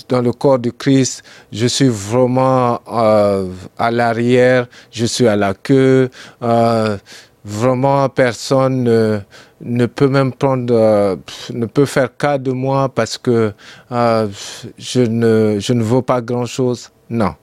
[0.08, 5.54] dans le corps de Christ, je suis vraiment euh, à l'arrière, je suis à la
[5.54, 6.10] queue,
[6.44, 6.98] euh,
[7.44, 9.24] vraiment personne
[9.62, 11.18] ne peut même prendre,
[11.54, 13.54] ne peut faire cas de moi parce que
[13.90, 16.90] je, ne, je ne vaux pas grand-chose.
[17.10, 17.34] Non.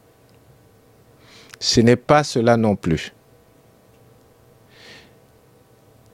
[1.59, 3.12] Ce n'est pas cela non plus.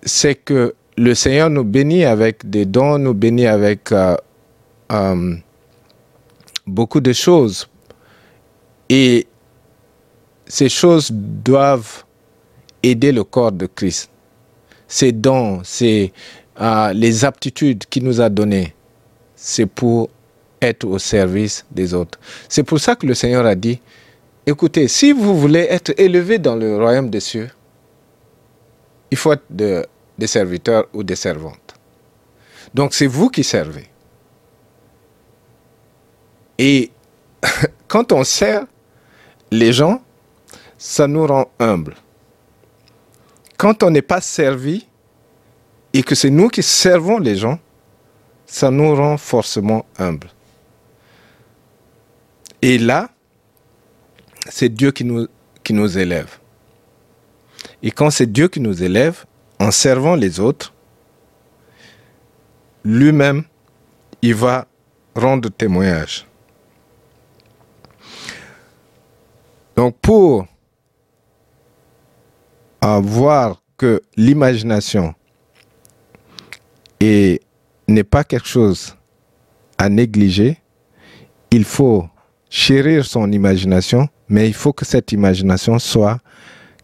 [0.04, 4.16] C'est que le Seigneur nous bénit avec des dons, nous bénit avec euh,
[4.90, 5.34] euh,
[6.66, 7.68] beaucoup de choses.
[8.88, 9.26] Et
[10.46, 12.04] ces choses doivent
[12.82, 14.10] aider le corps de Christ.
[14.86, 16.12] Ces dons, ces,
[16.60, 18.74] euh, les aptitudes qu'il nous a données,
[19.34, 20.10] c'est pour
[20.60, 22.18] être au service des autres.
[22.48, 23.80] C'est pour ça que le Seigneur a dit,
[24.44, 27.48] Écoutez, si vous voulez être élevé dans le royaume des cieux,
[29.12, 31.74] il faut être des serviteurs ou des servantes.
[32.72, 33.90] Donc c'est vous qui servez.
[36.56, 36.90] Et
[37.88, 38.64] quand on sert
[39.50, 40.02] les gens,
[40.78, 41.94] ça nous rend humbles.
[43.58, 44.86] Quand on n'est pas servi
[45.92, 47.58] et que c'est nous qui servons les gens,
[48.46, 50.30] ça nous rend forcément humbles.
[52.62, 53.10] Et là,
[54.48, 55.28] c'est Dieu qui nous,
[55.62, 56.38] qui nous élève.
[57.82, 59.24] Et quand c'est Dieu qui nous élève,
[59.58, 60.72] en servant les autres,
[62.84, 63.44] lui-même,
[64.22, 64.66] il va
[65.14, 66.26] rendre témoignage.
[69.76, 70.46] Donc pour
[72.80, 75.14] voir que l'imagination
[77.00, 78.96] n'est pas quelque chose
[79.78, 80.58] à négliger,
[81.50, 82.08] il faut
[82.48, 86.18] chérir son imagination mais il faut que cette imagination soit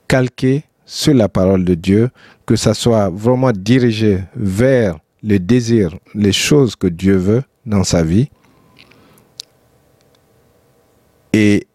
[0.06, 2.08] calquée sur la parole de Dieu,
[2.46, 8.02] que ça soit vraiment dirigé vers les désirs, les choses que Dieu veut dans sa
[8.02, 8.30] vie.
[11.34, 11.66] Et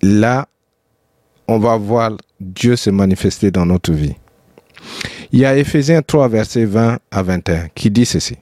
[0.00, 0.46] là,
[1.48, 4.14] on va voir Dieu se manifester dans notre vie.
[5.32, 8.36] Il y a Ephésiens 3, versets 20 à 21 qui dit ceci.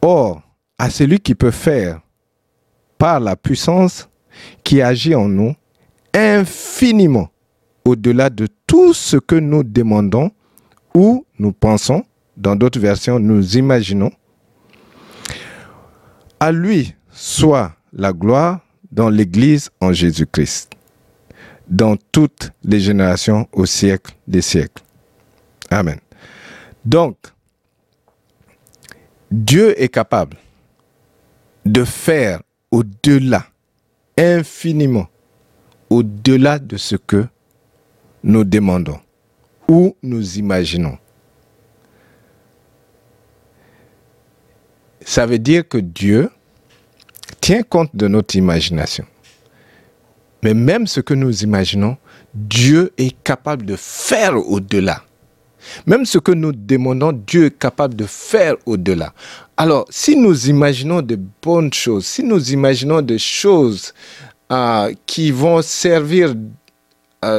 [0.00, 0.40] Or,
[0.78, 2.00] à celui qui peut faire
[2.96, 4.08] par la puissance
[4.64, 5.54] qui agit en nous,
[6.14, 7.28] infiniment
[7.86, 10.30] au-delà de tout ce que nous demandons
[10.94, 12.04] ou nous pensons.
[12.36, 14.10] Dans d'autres versions, nous imaginons.
[16.40, 18.60] À lui soit la gloire
[18.92, 20.72] dans l'Église en Jésus-Christ,
[21.68, 24.82] dans toutes les générations au siècle des siècles.
[25.70, 25.98] Amen.
[26.84, 27.16] Donc,
[29.30, 30.36] Dieu est capable
[31.64, 33.46] de faire au-delà,
[34.18, 35.08] infiniment,
[35.90, 37.26] au-delà de ce que
[38.26, 38.98] nous demandons
[39.68, 40.98] ou nous imaginons.
[45.00, 46.28] Ça veut dire que Dieu
[47.40, 49.06] tient compte de notre imagination.
[50.42, 51.96] Mais même ce que nous imaginons,
[52.34, 55.02] Dieu est capable de faire au-delà.
[55.86, 59.14] Même ce que nous demandons, Dieu est capable de faire au-delà.
[59.56, 63.94] Alors, si nous imaginons de bonnes choses, si nous imaginons des choses
[64.50, 66.34] euh, qui vont servir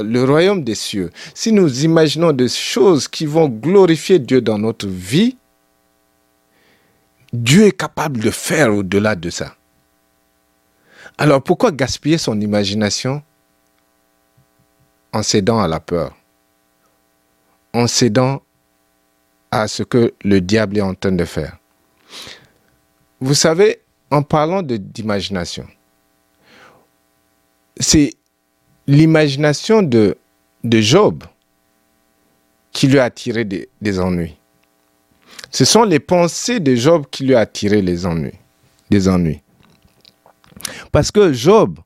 [0.04, 4.88] le royaume des cieux, si nous imaginons des choses qui vont glorifier Dieu dans notre
[4.88, 5.38] vie,
[7.34, 9.56] Dieu est capable de faire au-delà de ça.
[11.18, 13.24] Alors pourquoi gaspiller son imagination
[15.14, 16.16] en cédant à la peur,
[17.74, 18.42] en cédant
[19.52, 21.58] à ce que le diable est en train de faire?
[23.20, 23.82] Vous savez,
[24.12, 25.68] en parlant d'imagination,
[27.80, 28.14] c'est
[28.88, 30.18] l'imagination de,
[30.64, 31.24] Job
[32.72, 34.38] qui lui a attiré des, ennuis.
[35.52, 38.38] Ce sont les pensées de Job qui lui a attiré les ennuis,
[38.90, 39.42] des ennuis.
[40.92, 41.80] Parce que Job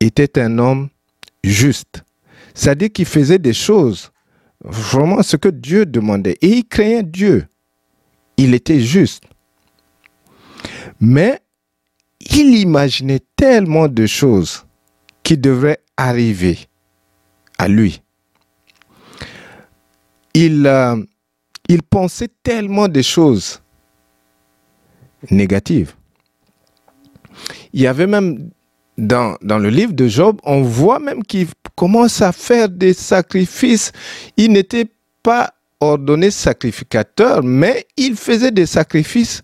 [0.00, 0.88] était un homme
[1.44, 2.02] juste.
[2.54, 4.10] C'est-à-dire qu'il faisait des choses,
[4.62, 6.36] vraiment ce que Dieu demandait.
[6.42, 7.46] Et il craignait Dieu.
[8.36, 9.24] Il était juste.
[11.00, 11.40] Mais
[12.20, 14.67] il imaginait tellement de choses
[15.28, 16.58] qui devraient arriver
[17.58, 18.00] à lui.
[20.32, 20.96] Il, euh,
[21.68, 23.60] il pensait tellement de choses
[25.30, 25.92] négatives.
[27.74, 28.48] Il y avait même
[28.96, 33.92] dans, dans le livre de Job, on voit même qu'il commence à faire des sacrifices.
[34.38, 34.90] Il n'était
[35.22, 39.42] pas ordonné sacrificateur, mais il faisait des sacrifices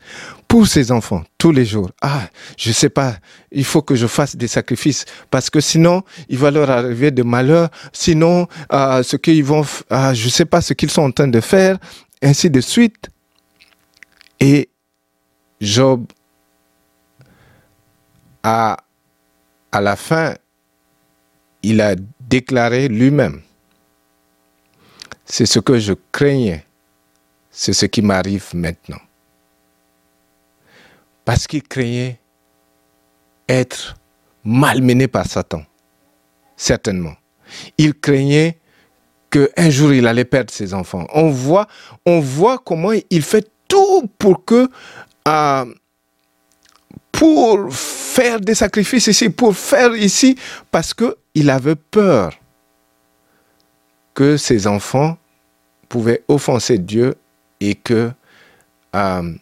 [0.49, 1.91] pour ses enfants tous les jours.
[2.01, 3.17] Ah, je sais pas,
[3.51, 7.23] il faut que je fasse des sacrifices parce que sinon il va leur arriver de
[7.23, 7.71] malheur.
[7.93, 11.41] Sinon, euh, ce qu'ils vont, euh, je sais pas ce qu'ils sont en train de
[11.41, 11.79] faire,
[12.23, 13.11] ainsi de suite.
[14.41, 14.69] Et
[15.61, 16.07] Job
[18.43, 18.77] a,
[19.73, 20.35] à la fin,
[21.63, 23.41] il a déclaré lui-même,
[25.25, 26.65] c'est ce que je craignais,
[27.51, 29.01] c'est ce qui m'arrive maintenant.
[31.25, 32.19] Parce qu'il craignait
[33.49, 33.97] être
[34.45, 35.63] malmené par Satan,
[36.57, 37.15] certainement.
[37.79, 38.59] Il craignait
[39.31, 41.07] qu'un jour il allait perdre ses enfants.
[41.15, 44.69] On voit, comment il fait tout pour que,
[45.27, 45.75] euh,
[47.11, 50.37] pour faire des sacrifices ici, pour faire ici,
[50.71, 52.33] parce que il avait peur
[54.15, 55.19] que ses enfants
[55.89, 57.15] pouvaient offenser Dieu
[57.61, 58.11] et que
[58.95, 59.35] euh,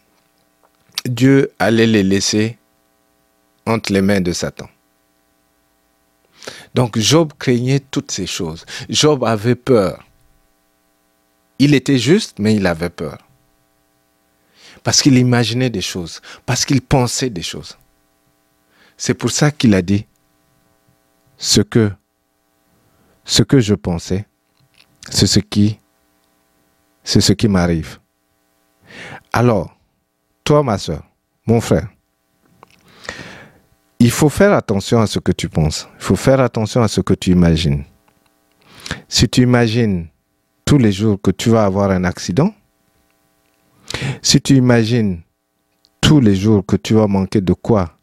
[1.05, 2.57] Dieu allait les laisser
[3.65, 4.67] entre les mains de Satan.
[6.73, 8.65] Donc Job craignait toutes ces choses.
[8.89, 10.03] Job avait peur.
[11.59, 13.19] Il était juste, mais il avait peur.
[14.83, 17.77] Parce qu'il imaginait des choses, parce qu'il pensait des choses.
[18.97, 20.05] C'est pour ça qu'il a dit,
[21.37, 21.91] ce que,
[23.23, 24.25] ce que je pensais,
[25.09, 25.77] c'est ce qui,
[27.47, 27.99] m'arrive.
[29.31, 29.75] Alors,
[30.43, 31.03] toi, ma soeur,
[31.45, 31.89] mon frère,
[33.99, 35.87] il faut faire attention à ce que tu penses.
[35.97, 37.83] Il faut faire attention à ce que tu imagines.
[39.07, 40.07] Si tu imagines
[40.65, 42.53] tous les jours que tu vas avoir un accident,
[44.21, 45.21] si tu imagines
[46.01, 47.97] tous les jours que tu vas manquer de quoi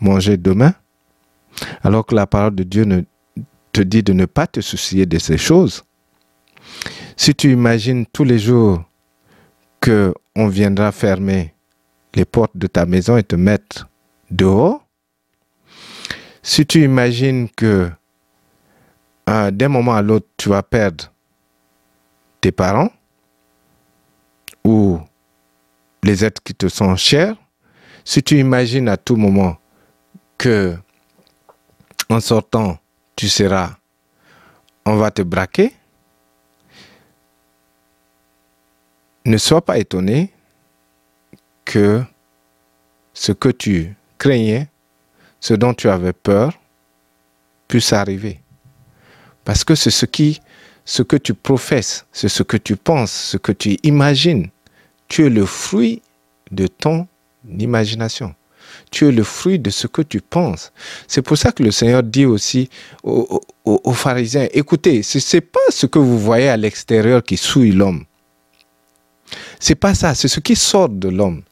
[0.00, 0.74] manger demain,
[1.82, 3.02] alors que la parole de Dieu ne,
[3.72, 5.82] te dit de ne pas te soucier de ces choses.
[7.16, 8.82] Si tu imagines tous les jours
[9.80, 11.54] que on viendra fermer
[12.14, 13.88] les portes de ta maison et te mettre
[14.30, 14.84] dehors,
[16.42, 17.90] si tu imagines que
[19.28, 21.12] euh, d'un moment à l'autre tu vas perdre
[22.40, 22.90] tes parents
[24.64, 25.00] ou
[26.02, 27.36] les êtres qui te sont chers,
[28.04, 29.56] si tu imagines à tout moment
[30.38, 30.76] que
[32.08, 32.78] en sortant,
[33.16, 33.76] tu seras,
[34.84, 35.72] on va te braquer.
[39.26, 40.30] Ne sois pas étonné
[41.64, 42.02] que
[43.12, 44.68] ce que tu craignais,
[45.40, 46.52] ce dont tu avais peur,
[47.66, 48.40] puisse arriver.
[49.44, 50.40] Parce que c'est ce qui,
[50.84, 54.48] ce que tu professes, c'est ce que tu penses, ce que tu imagines.
[55.08, 56.02] Tu es le fruit
[56.52, 57.08] de ton
[57.58, 58.34] imagination
[58.90, 60.72] tu es le fruit de ce que tu penses.
[61.06, 62.68] C'est pour ça que le Seigneur dit aussi
[63.02, 63.42] aux,
[63.92, 68.05] pharisiens, écoutez, ce n'est pas ce que vous voyez à l'extérieur qui souille l'homme.
[69.60, 71.42] C'est pas ça, c'est ce qui sort de l'homme.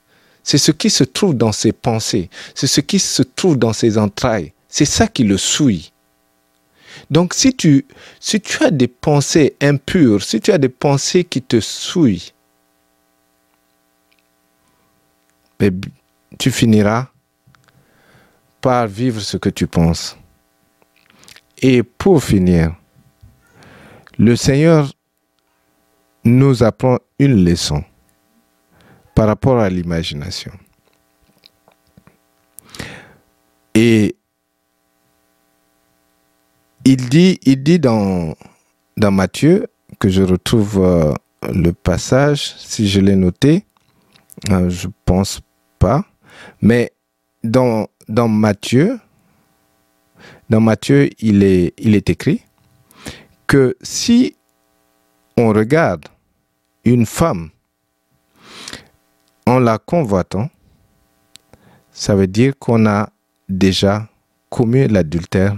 [0.43, 3.97] C'est ce qui se trouve dans ses pensées, c'est ce qui se trouve dans ses
[3.97, 4.53] entrailles.
[4.69, 5.91] C'est ça qui le souille.
[7.11, 7.87] Donc si tu,
[8.21, 12.33] si tu as des pensées impures, si tu as des pensées qui te souillent,
[15.59, 15.81] ben,
[16.39, 17.09] tu finiras
[18.61, 20.17] par vivre ce que tu penses.
[21.59, 22.75] Et pour finir,
[24.19, 24.93] le Seigneur
[26.25, 27.85] nous apprend une leçon
[29.15, 30.53] par rapport à l'imagination.
[33.75, 34.17] Et
[36.85, 38.35] il dit, il dit dans,
[38.97, 39.67] Matthieu,
[39.99, 41.13] que je retrouve euh,
[41.53, 43.65] le passage, si je l'ai noté,
[44.51, 45.41] euh, je pense
[45.79, 46.05] pas,
[46.61, 46.93] mais
[47.43, 47.89] dans
[48.29, 48.99] Matthieu,
[50.51, 52.43] dans Matthieu, il est écrit
[53.47, 54.37] que si
[55.37, 56.07] on regarde
[56.85, 57.51] une femme
[59.47, 60.51] en la convoitant,
[61.93, 63.11] ça veut dire qu'on a
[63.49, 64.09] déjà
[64.51, 65.57] commis l'adultère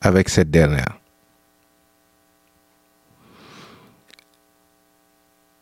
[0.00, 0.98] avec cette dernière.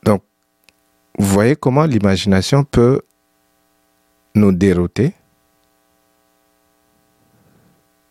[0.05, 0.22] Donc,
[1.18, 3.03] vous voyez comment l'imagination peut
[4.34, 5.14] nous dérouter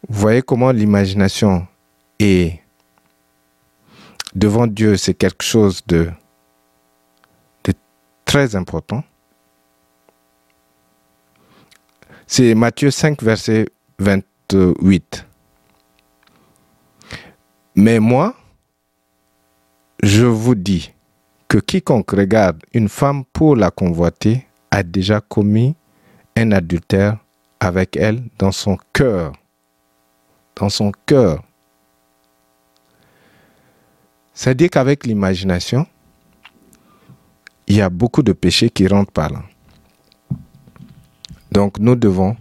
[0.09, 1.67] voyez comment l'imagination
[2.19, 2.59] est
[4.35, 6.09] devant Dieu, c'est quelque chose de
[8.29, 9.03] très important.
[12.27, 13.65] C'est Matthieu 5, verset
[13.97, 15.25] 28.
[17.73, 18.35] Mais moi,
[20.03, 20.93] je vous dis
[21.47, 25.75] que quiconque regarde une femme pour la convoiter a déjà commis
[26.37, 27.17] un adultère
[27.59, 29.33] avec elle dans son cœur.
[30.55, 31.43] Dans son cœur.
[34.35, 35.87] C'est-à-dire qu'avec l'imagination,
[37.69, 39.43] il y a beaucoup de péchés qui rentrent par là.
[41.51, 42.35] Donc nous devons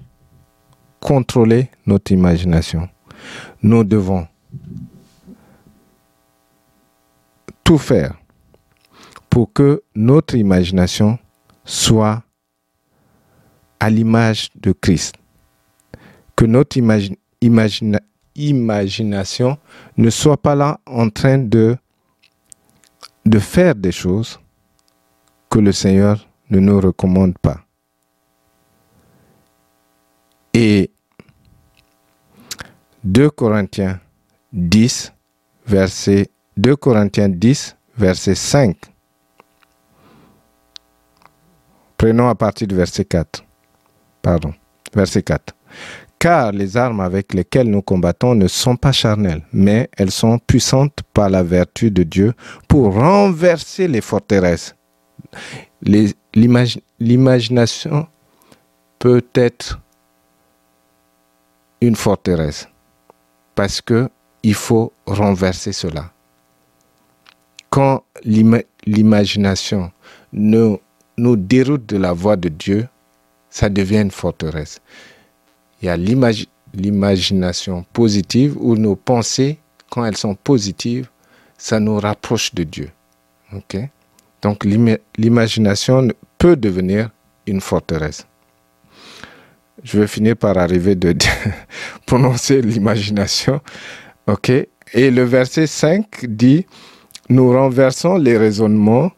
[1.00, 2.88] contrôler notre imagination.
[3.62, 4.26] Nous devons
[7.62, 8.14] tout faire
[9.28, 11.18] pour que notre imagination
[11.64, 12.22] soit
[13.78, 15.14] à l'image de Christ.
[16.34, 16.78] Que notre
[18.34, 19.58] imagination
[19.96, 21.76] ne soit pas là en train de,
[23.26, 24.40] de faire des choses
[25.50, 27.60] que le Seigneur ne nous recommande pas.
[30.54, 30.90] Et
[33.04, 34.00] 2 Corinthiens
[34.52, 35.12] 10,
[35.66, 38.76] verset 2 Corinthiens 10, verset 5.
[41.96, 43.44] Prenons à partir du verset 4.
[44.22, 44.54] Pardon,
[44.94, 45.54] verset 4.
[46.18, 51.00] Car les armes avec lesquelles nous combattons ne sont pas charnelles, mais elles sont puissantes
[51.14, 52.34] par la vertu de Dieu
[52.66, 54.74] pour renverser les forteresses.
[55.82, 58.06] L'imagination
[58.98, 59.78] peut être
[61.80, 62.68] une forteresse
[63.54, 64.10] parce que
[64.42, 66.10] il faut renverser cela.
[67.70, 69.92] Quand l'imagination
[70.32, 70.80] nous,
[71.16, 72.88] nous déroute de la voie de Dieu,
[73.50, 74.80] ça devient une forteresse.
[75.82, 79.58] Il y a l'imagination positive où nos pensées,
[79.90, 81.08] quand elles sont positives,
[81.56, 82.90] ça nous rapproche de Dieu.
[83.52, 83.78] ok?
[84.42, 86.08] Donc l'imagination
[86.38, 87.10] peut devenir
[87.46, 88.26] une forteresse.
[89.82, 91.14] Je vais finir par arriver de
[92.06, 93.60] prononcer l'imagination.
[94.26, 94.50] OK?
[94.50, 96.66] Et le verset 5 dit,
[97.28, 99.12] nous renversons les raisonnements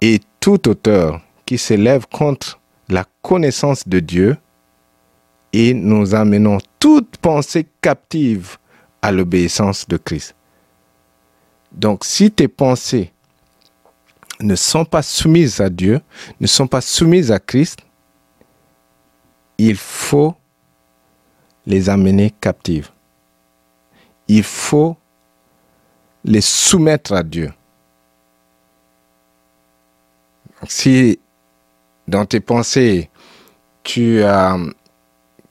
[0.00, 4.36] et tout auteur qui s'élève contre la connaissance de Dieu
[5.52, 8.56] et nous amenons toute pensée captive
[9.00, 10.34] à l'obéissance de Christ.
[11.72, 13.12] Donc si tes pensées
[14.42, 16.00] ne sont pas soumises à Dieu,
[16.40, 17.78] ne sont pas soumises à Christ,
[19.58, 20.34] il faut
[21.66, 22.90] les amener captives.
[24.28, 24.96] Il faut
[26.24, 27.52] les soumettre à Dieu.
[30.68, 31.18] Si
[32.06, 33.10] dans tes pensées,
[33.82, 34.22] tu,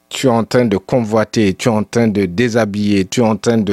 [0.09, 3.35] tu es en train de convoiter, tu es en train de déshabiller, tu es en
[3.37, 3.63] train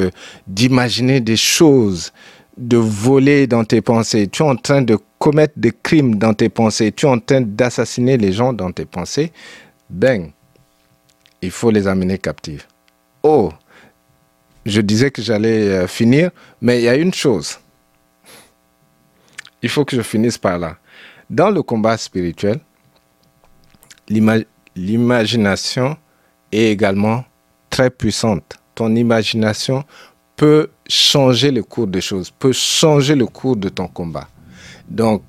[0.47, 2.11] d'imaginer des choses,
[2.59, 6.49] de voler dans tes pensées, tu es en train de commettre des crimes dans tes
[6.49, 9.31] pensées, tu es en train d'assassiner les gens dans tes pensées,
[9.89, 10.31] ben,
[11.41, 12.67] il faut les amener captifs.
[13.23, 13.49] Oh,
[14.65, 16.31] je disais que j'allais euh, finir,
[16.61, 17.59] mais il y a une chose.
[19.61, 20.77] Il faut que je finisse par là.
[21.29, 22.59] Dans le combat spirituel,
[24.75, 25.95] l'imagination
[26.51, 27.23] est également
[27.69, 28.57] très puissante.
[28.75, 29.85] Ton imagination
[30.35, 34.27] peut changer le cours des choses, peut changer le cours de ton combat.
[34.89, 35.21] Donc,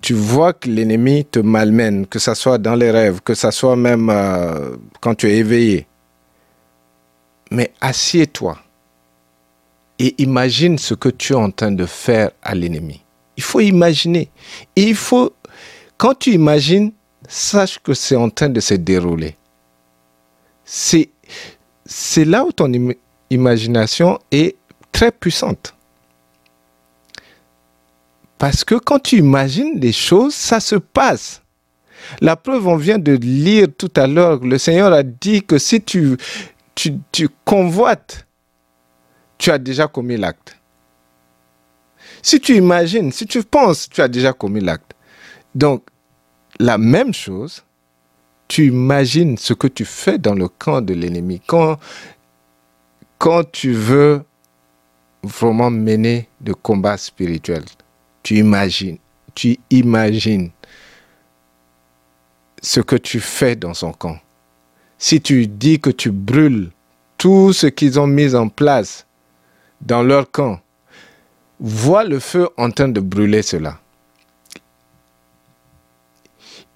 [0.00, 3.76] tu vois que l'ennemi te malmène, que ce soit dans les rêves, que ce soit
[3.76, 5.86] même euh, quand tu es éveillé.
[7.50, 8.58] Mais assieds-toi
[9.98, 13.02] et imagine ce que tu es en train de faire à l'ennemi.
[13.36, 14.30] Il faut imaginer.
[14.76, 15.32] Et il faut,
[15.96, 16.92] quand tu imagines,
[17.28, 19.36] sache que c'est en train de se dérouler.
[20.64, 21.10] C'est,
[21.84, 22.70] c'est là où ton
[23.30, 24.56] imagination est
[24.94, 25.74] très puissante.
[28.38, 31.42] Parce que quand tu imagines des choses, ça se passe.
[32.20, 35.82] La preuve, on vient de lire tout à l'heure, le Seigneur a dit que si
[35.82, 36.16] tu,
[36.74, 38.26] tu, tu convoites,
[39.36, 40.56] tu as déjà commis l'acte.
[42.22, 44.92] Si tu imagines, si tu penses, tu as déjà commis l'acte.
[45.54, 45.86] Donc,
[46.60, 47.64] la même chose,
[48.46, 51.40] tu imagines ce que tu fais dans le camp de l'ennemi.
[51.46, 51.78] Quand,
[53.18, 54.22] quand tu veux
[55.24, 57.64] vraiment mener de combats spirituels,
[58.22, 58.98] tu imagines,
[59.34, 60.50] tu imagines
[62.62, 64.18] ce que tu fais dans son camp.
[64.98, 66.70] Si tu dis que tu brûles
[67.18, 69.06] tout ce qu'ils ont mis en place
[69.80, 70.60] dans leur camp,
[71.60, 73.78] vois le feu en train de brûler cela.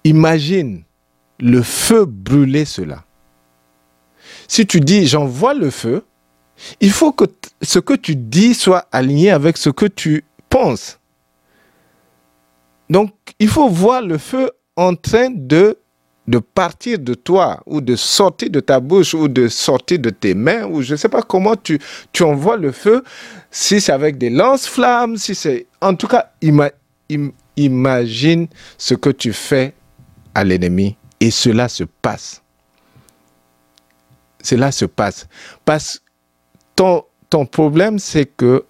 [0.03, 0.83] Imagine
[1.39, 3.03] le feu brûler cela.
[4.47, 6.05] Si tu dis j'envoie le feu,
[6.79, 7.25] Il faut que
[7.61, 10.99] ce que tu dis soit aligné avec ce que tu penses.
[12.89, 15.77] Donc, il faut voir le feu en train de,
[16.27, 20.33] de partir de toi, ou de sortir de ta bouche, ou de sortir de tes
[20.33, 21.79] mains, ou je ne sais pas comment tu,
[22.11, 23.03] tu envoies le feu,
[23.51, 25.67] si c'est avec des lance-flammes, si c'est...
[25.81, 26.31] En tout cas,
[27.57, 28.47] imagine
[28.77, 29.73] ce que tu fais
[30.33, 32.41] à l'ennemi, et cela se passe.
[34.41, 35.27] Cela se passe.
[35.65, 36.01] Parce
[37.29, 38.65] ton, problème, c'est que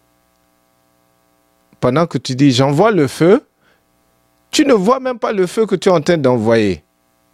[1.80, 3.45] pendant que tu dis j'envoie le feu,
[4.51, 6.84] tu ne vois même pas le feu que tu es en train d'envoyer.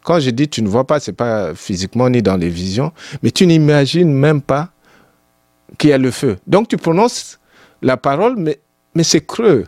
[0.04, 2.92] Quand je dis tu ne vois pas, ce n'est pas physiquement ni dans les visions,
[3.24, 4.70] mais tu n'imagines même pas
[5.78, 6.38] qu'il y a le feu.
[6.46, 7.40] Donc tu prononces
[7.82, 8.60] la parole, mais,
[8.94, 9.66] mais c'est creux.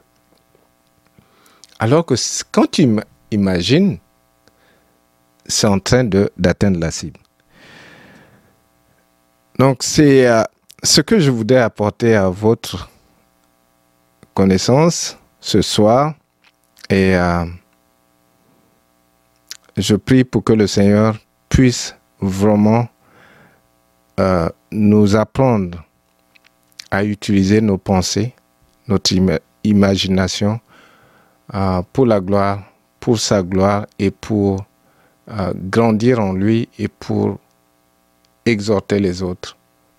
[1.79, 2.15] Alors que
[2.51, 2.87] quand tu
[3.31, 3.97] imagines,
[5.45, 7.19] c'est en train d'atteindre la cible.
[9.57, 10.43] Donc c'est euh,
[10.83, 12.89] ce que je voudrais apporter à votre
[14.33, 16.13] connaissance ce soir.
[16.89, 17.45] Et euh,
[19.75, 21.17] je prie pour que le Seigneur
[21.49, 22.87] puisse vraiment
[24.19, 25.83] euh, nous apprendre
[26.91, 28.33] à utiliser nos pensées,
[28.87, 29.11] notre
[29.63, 30.59] imagination
[31.53, 32.63] euh, pour la gloire,
[32.99, 34.65] pour sa gloire et pour
[35.55, 37.37] grandir en lui et pour
[38.45, 39.56] exhorter les autres.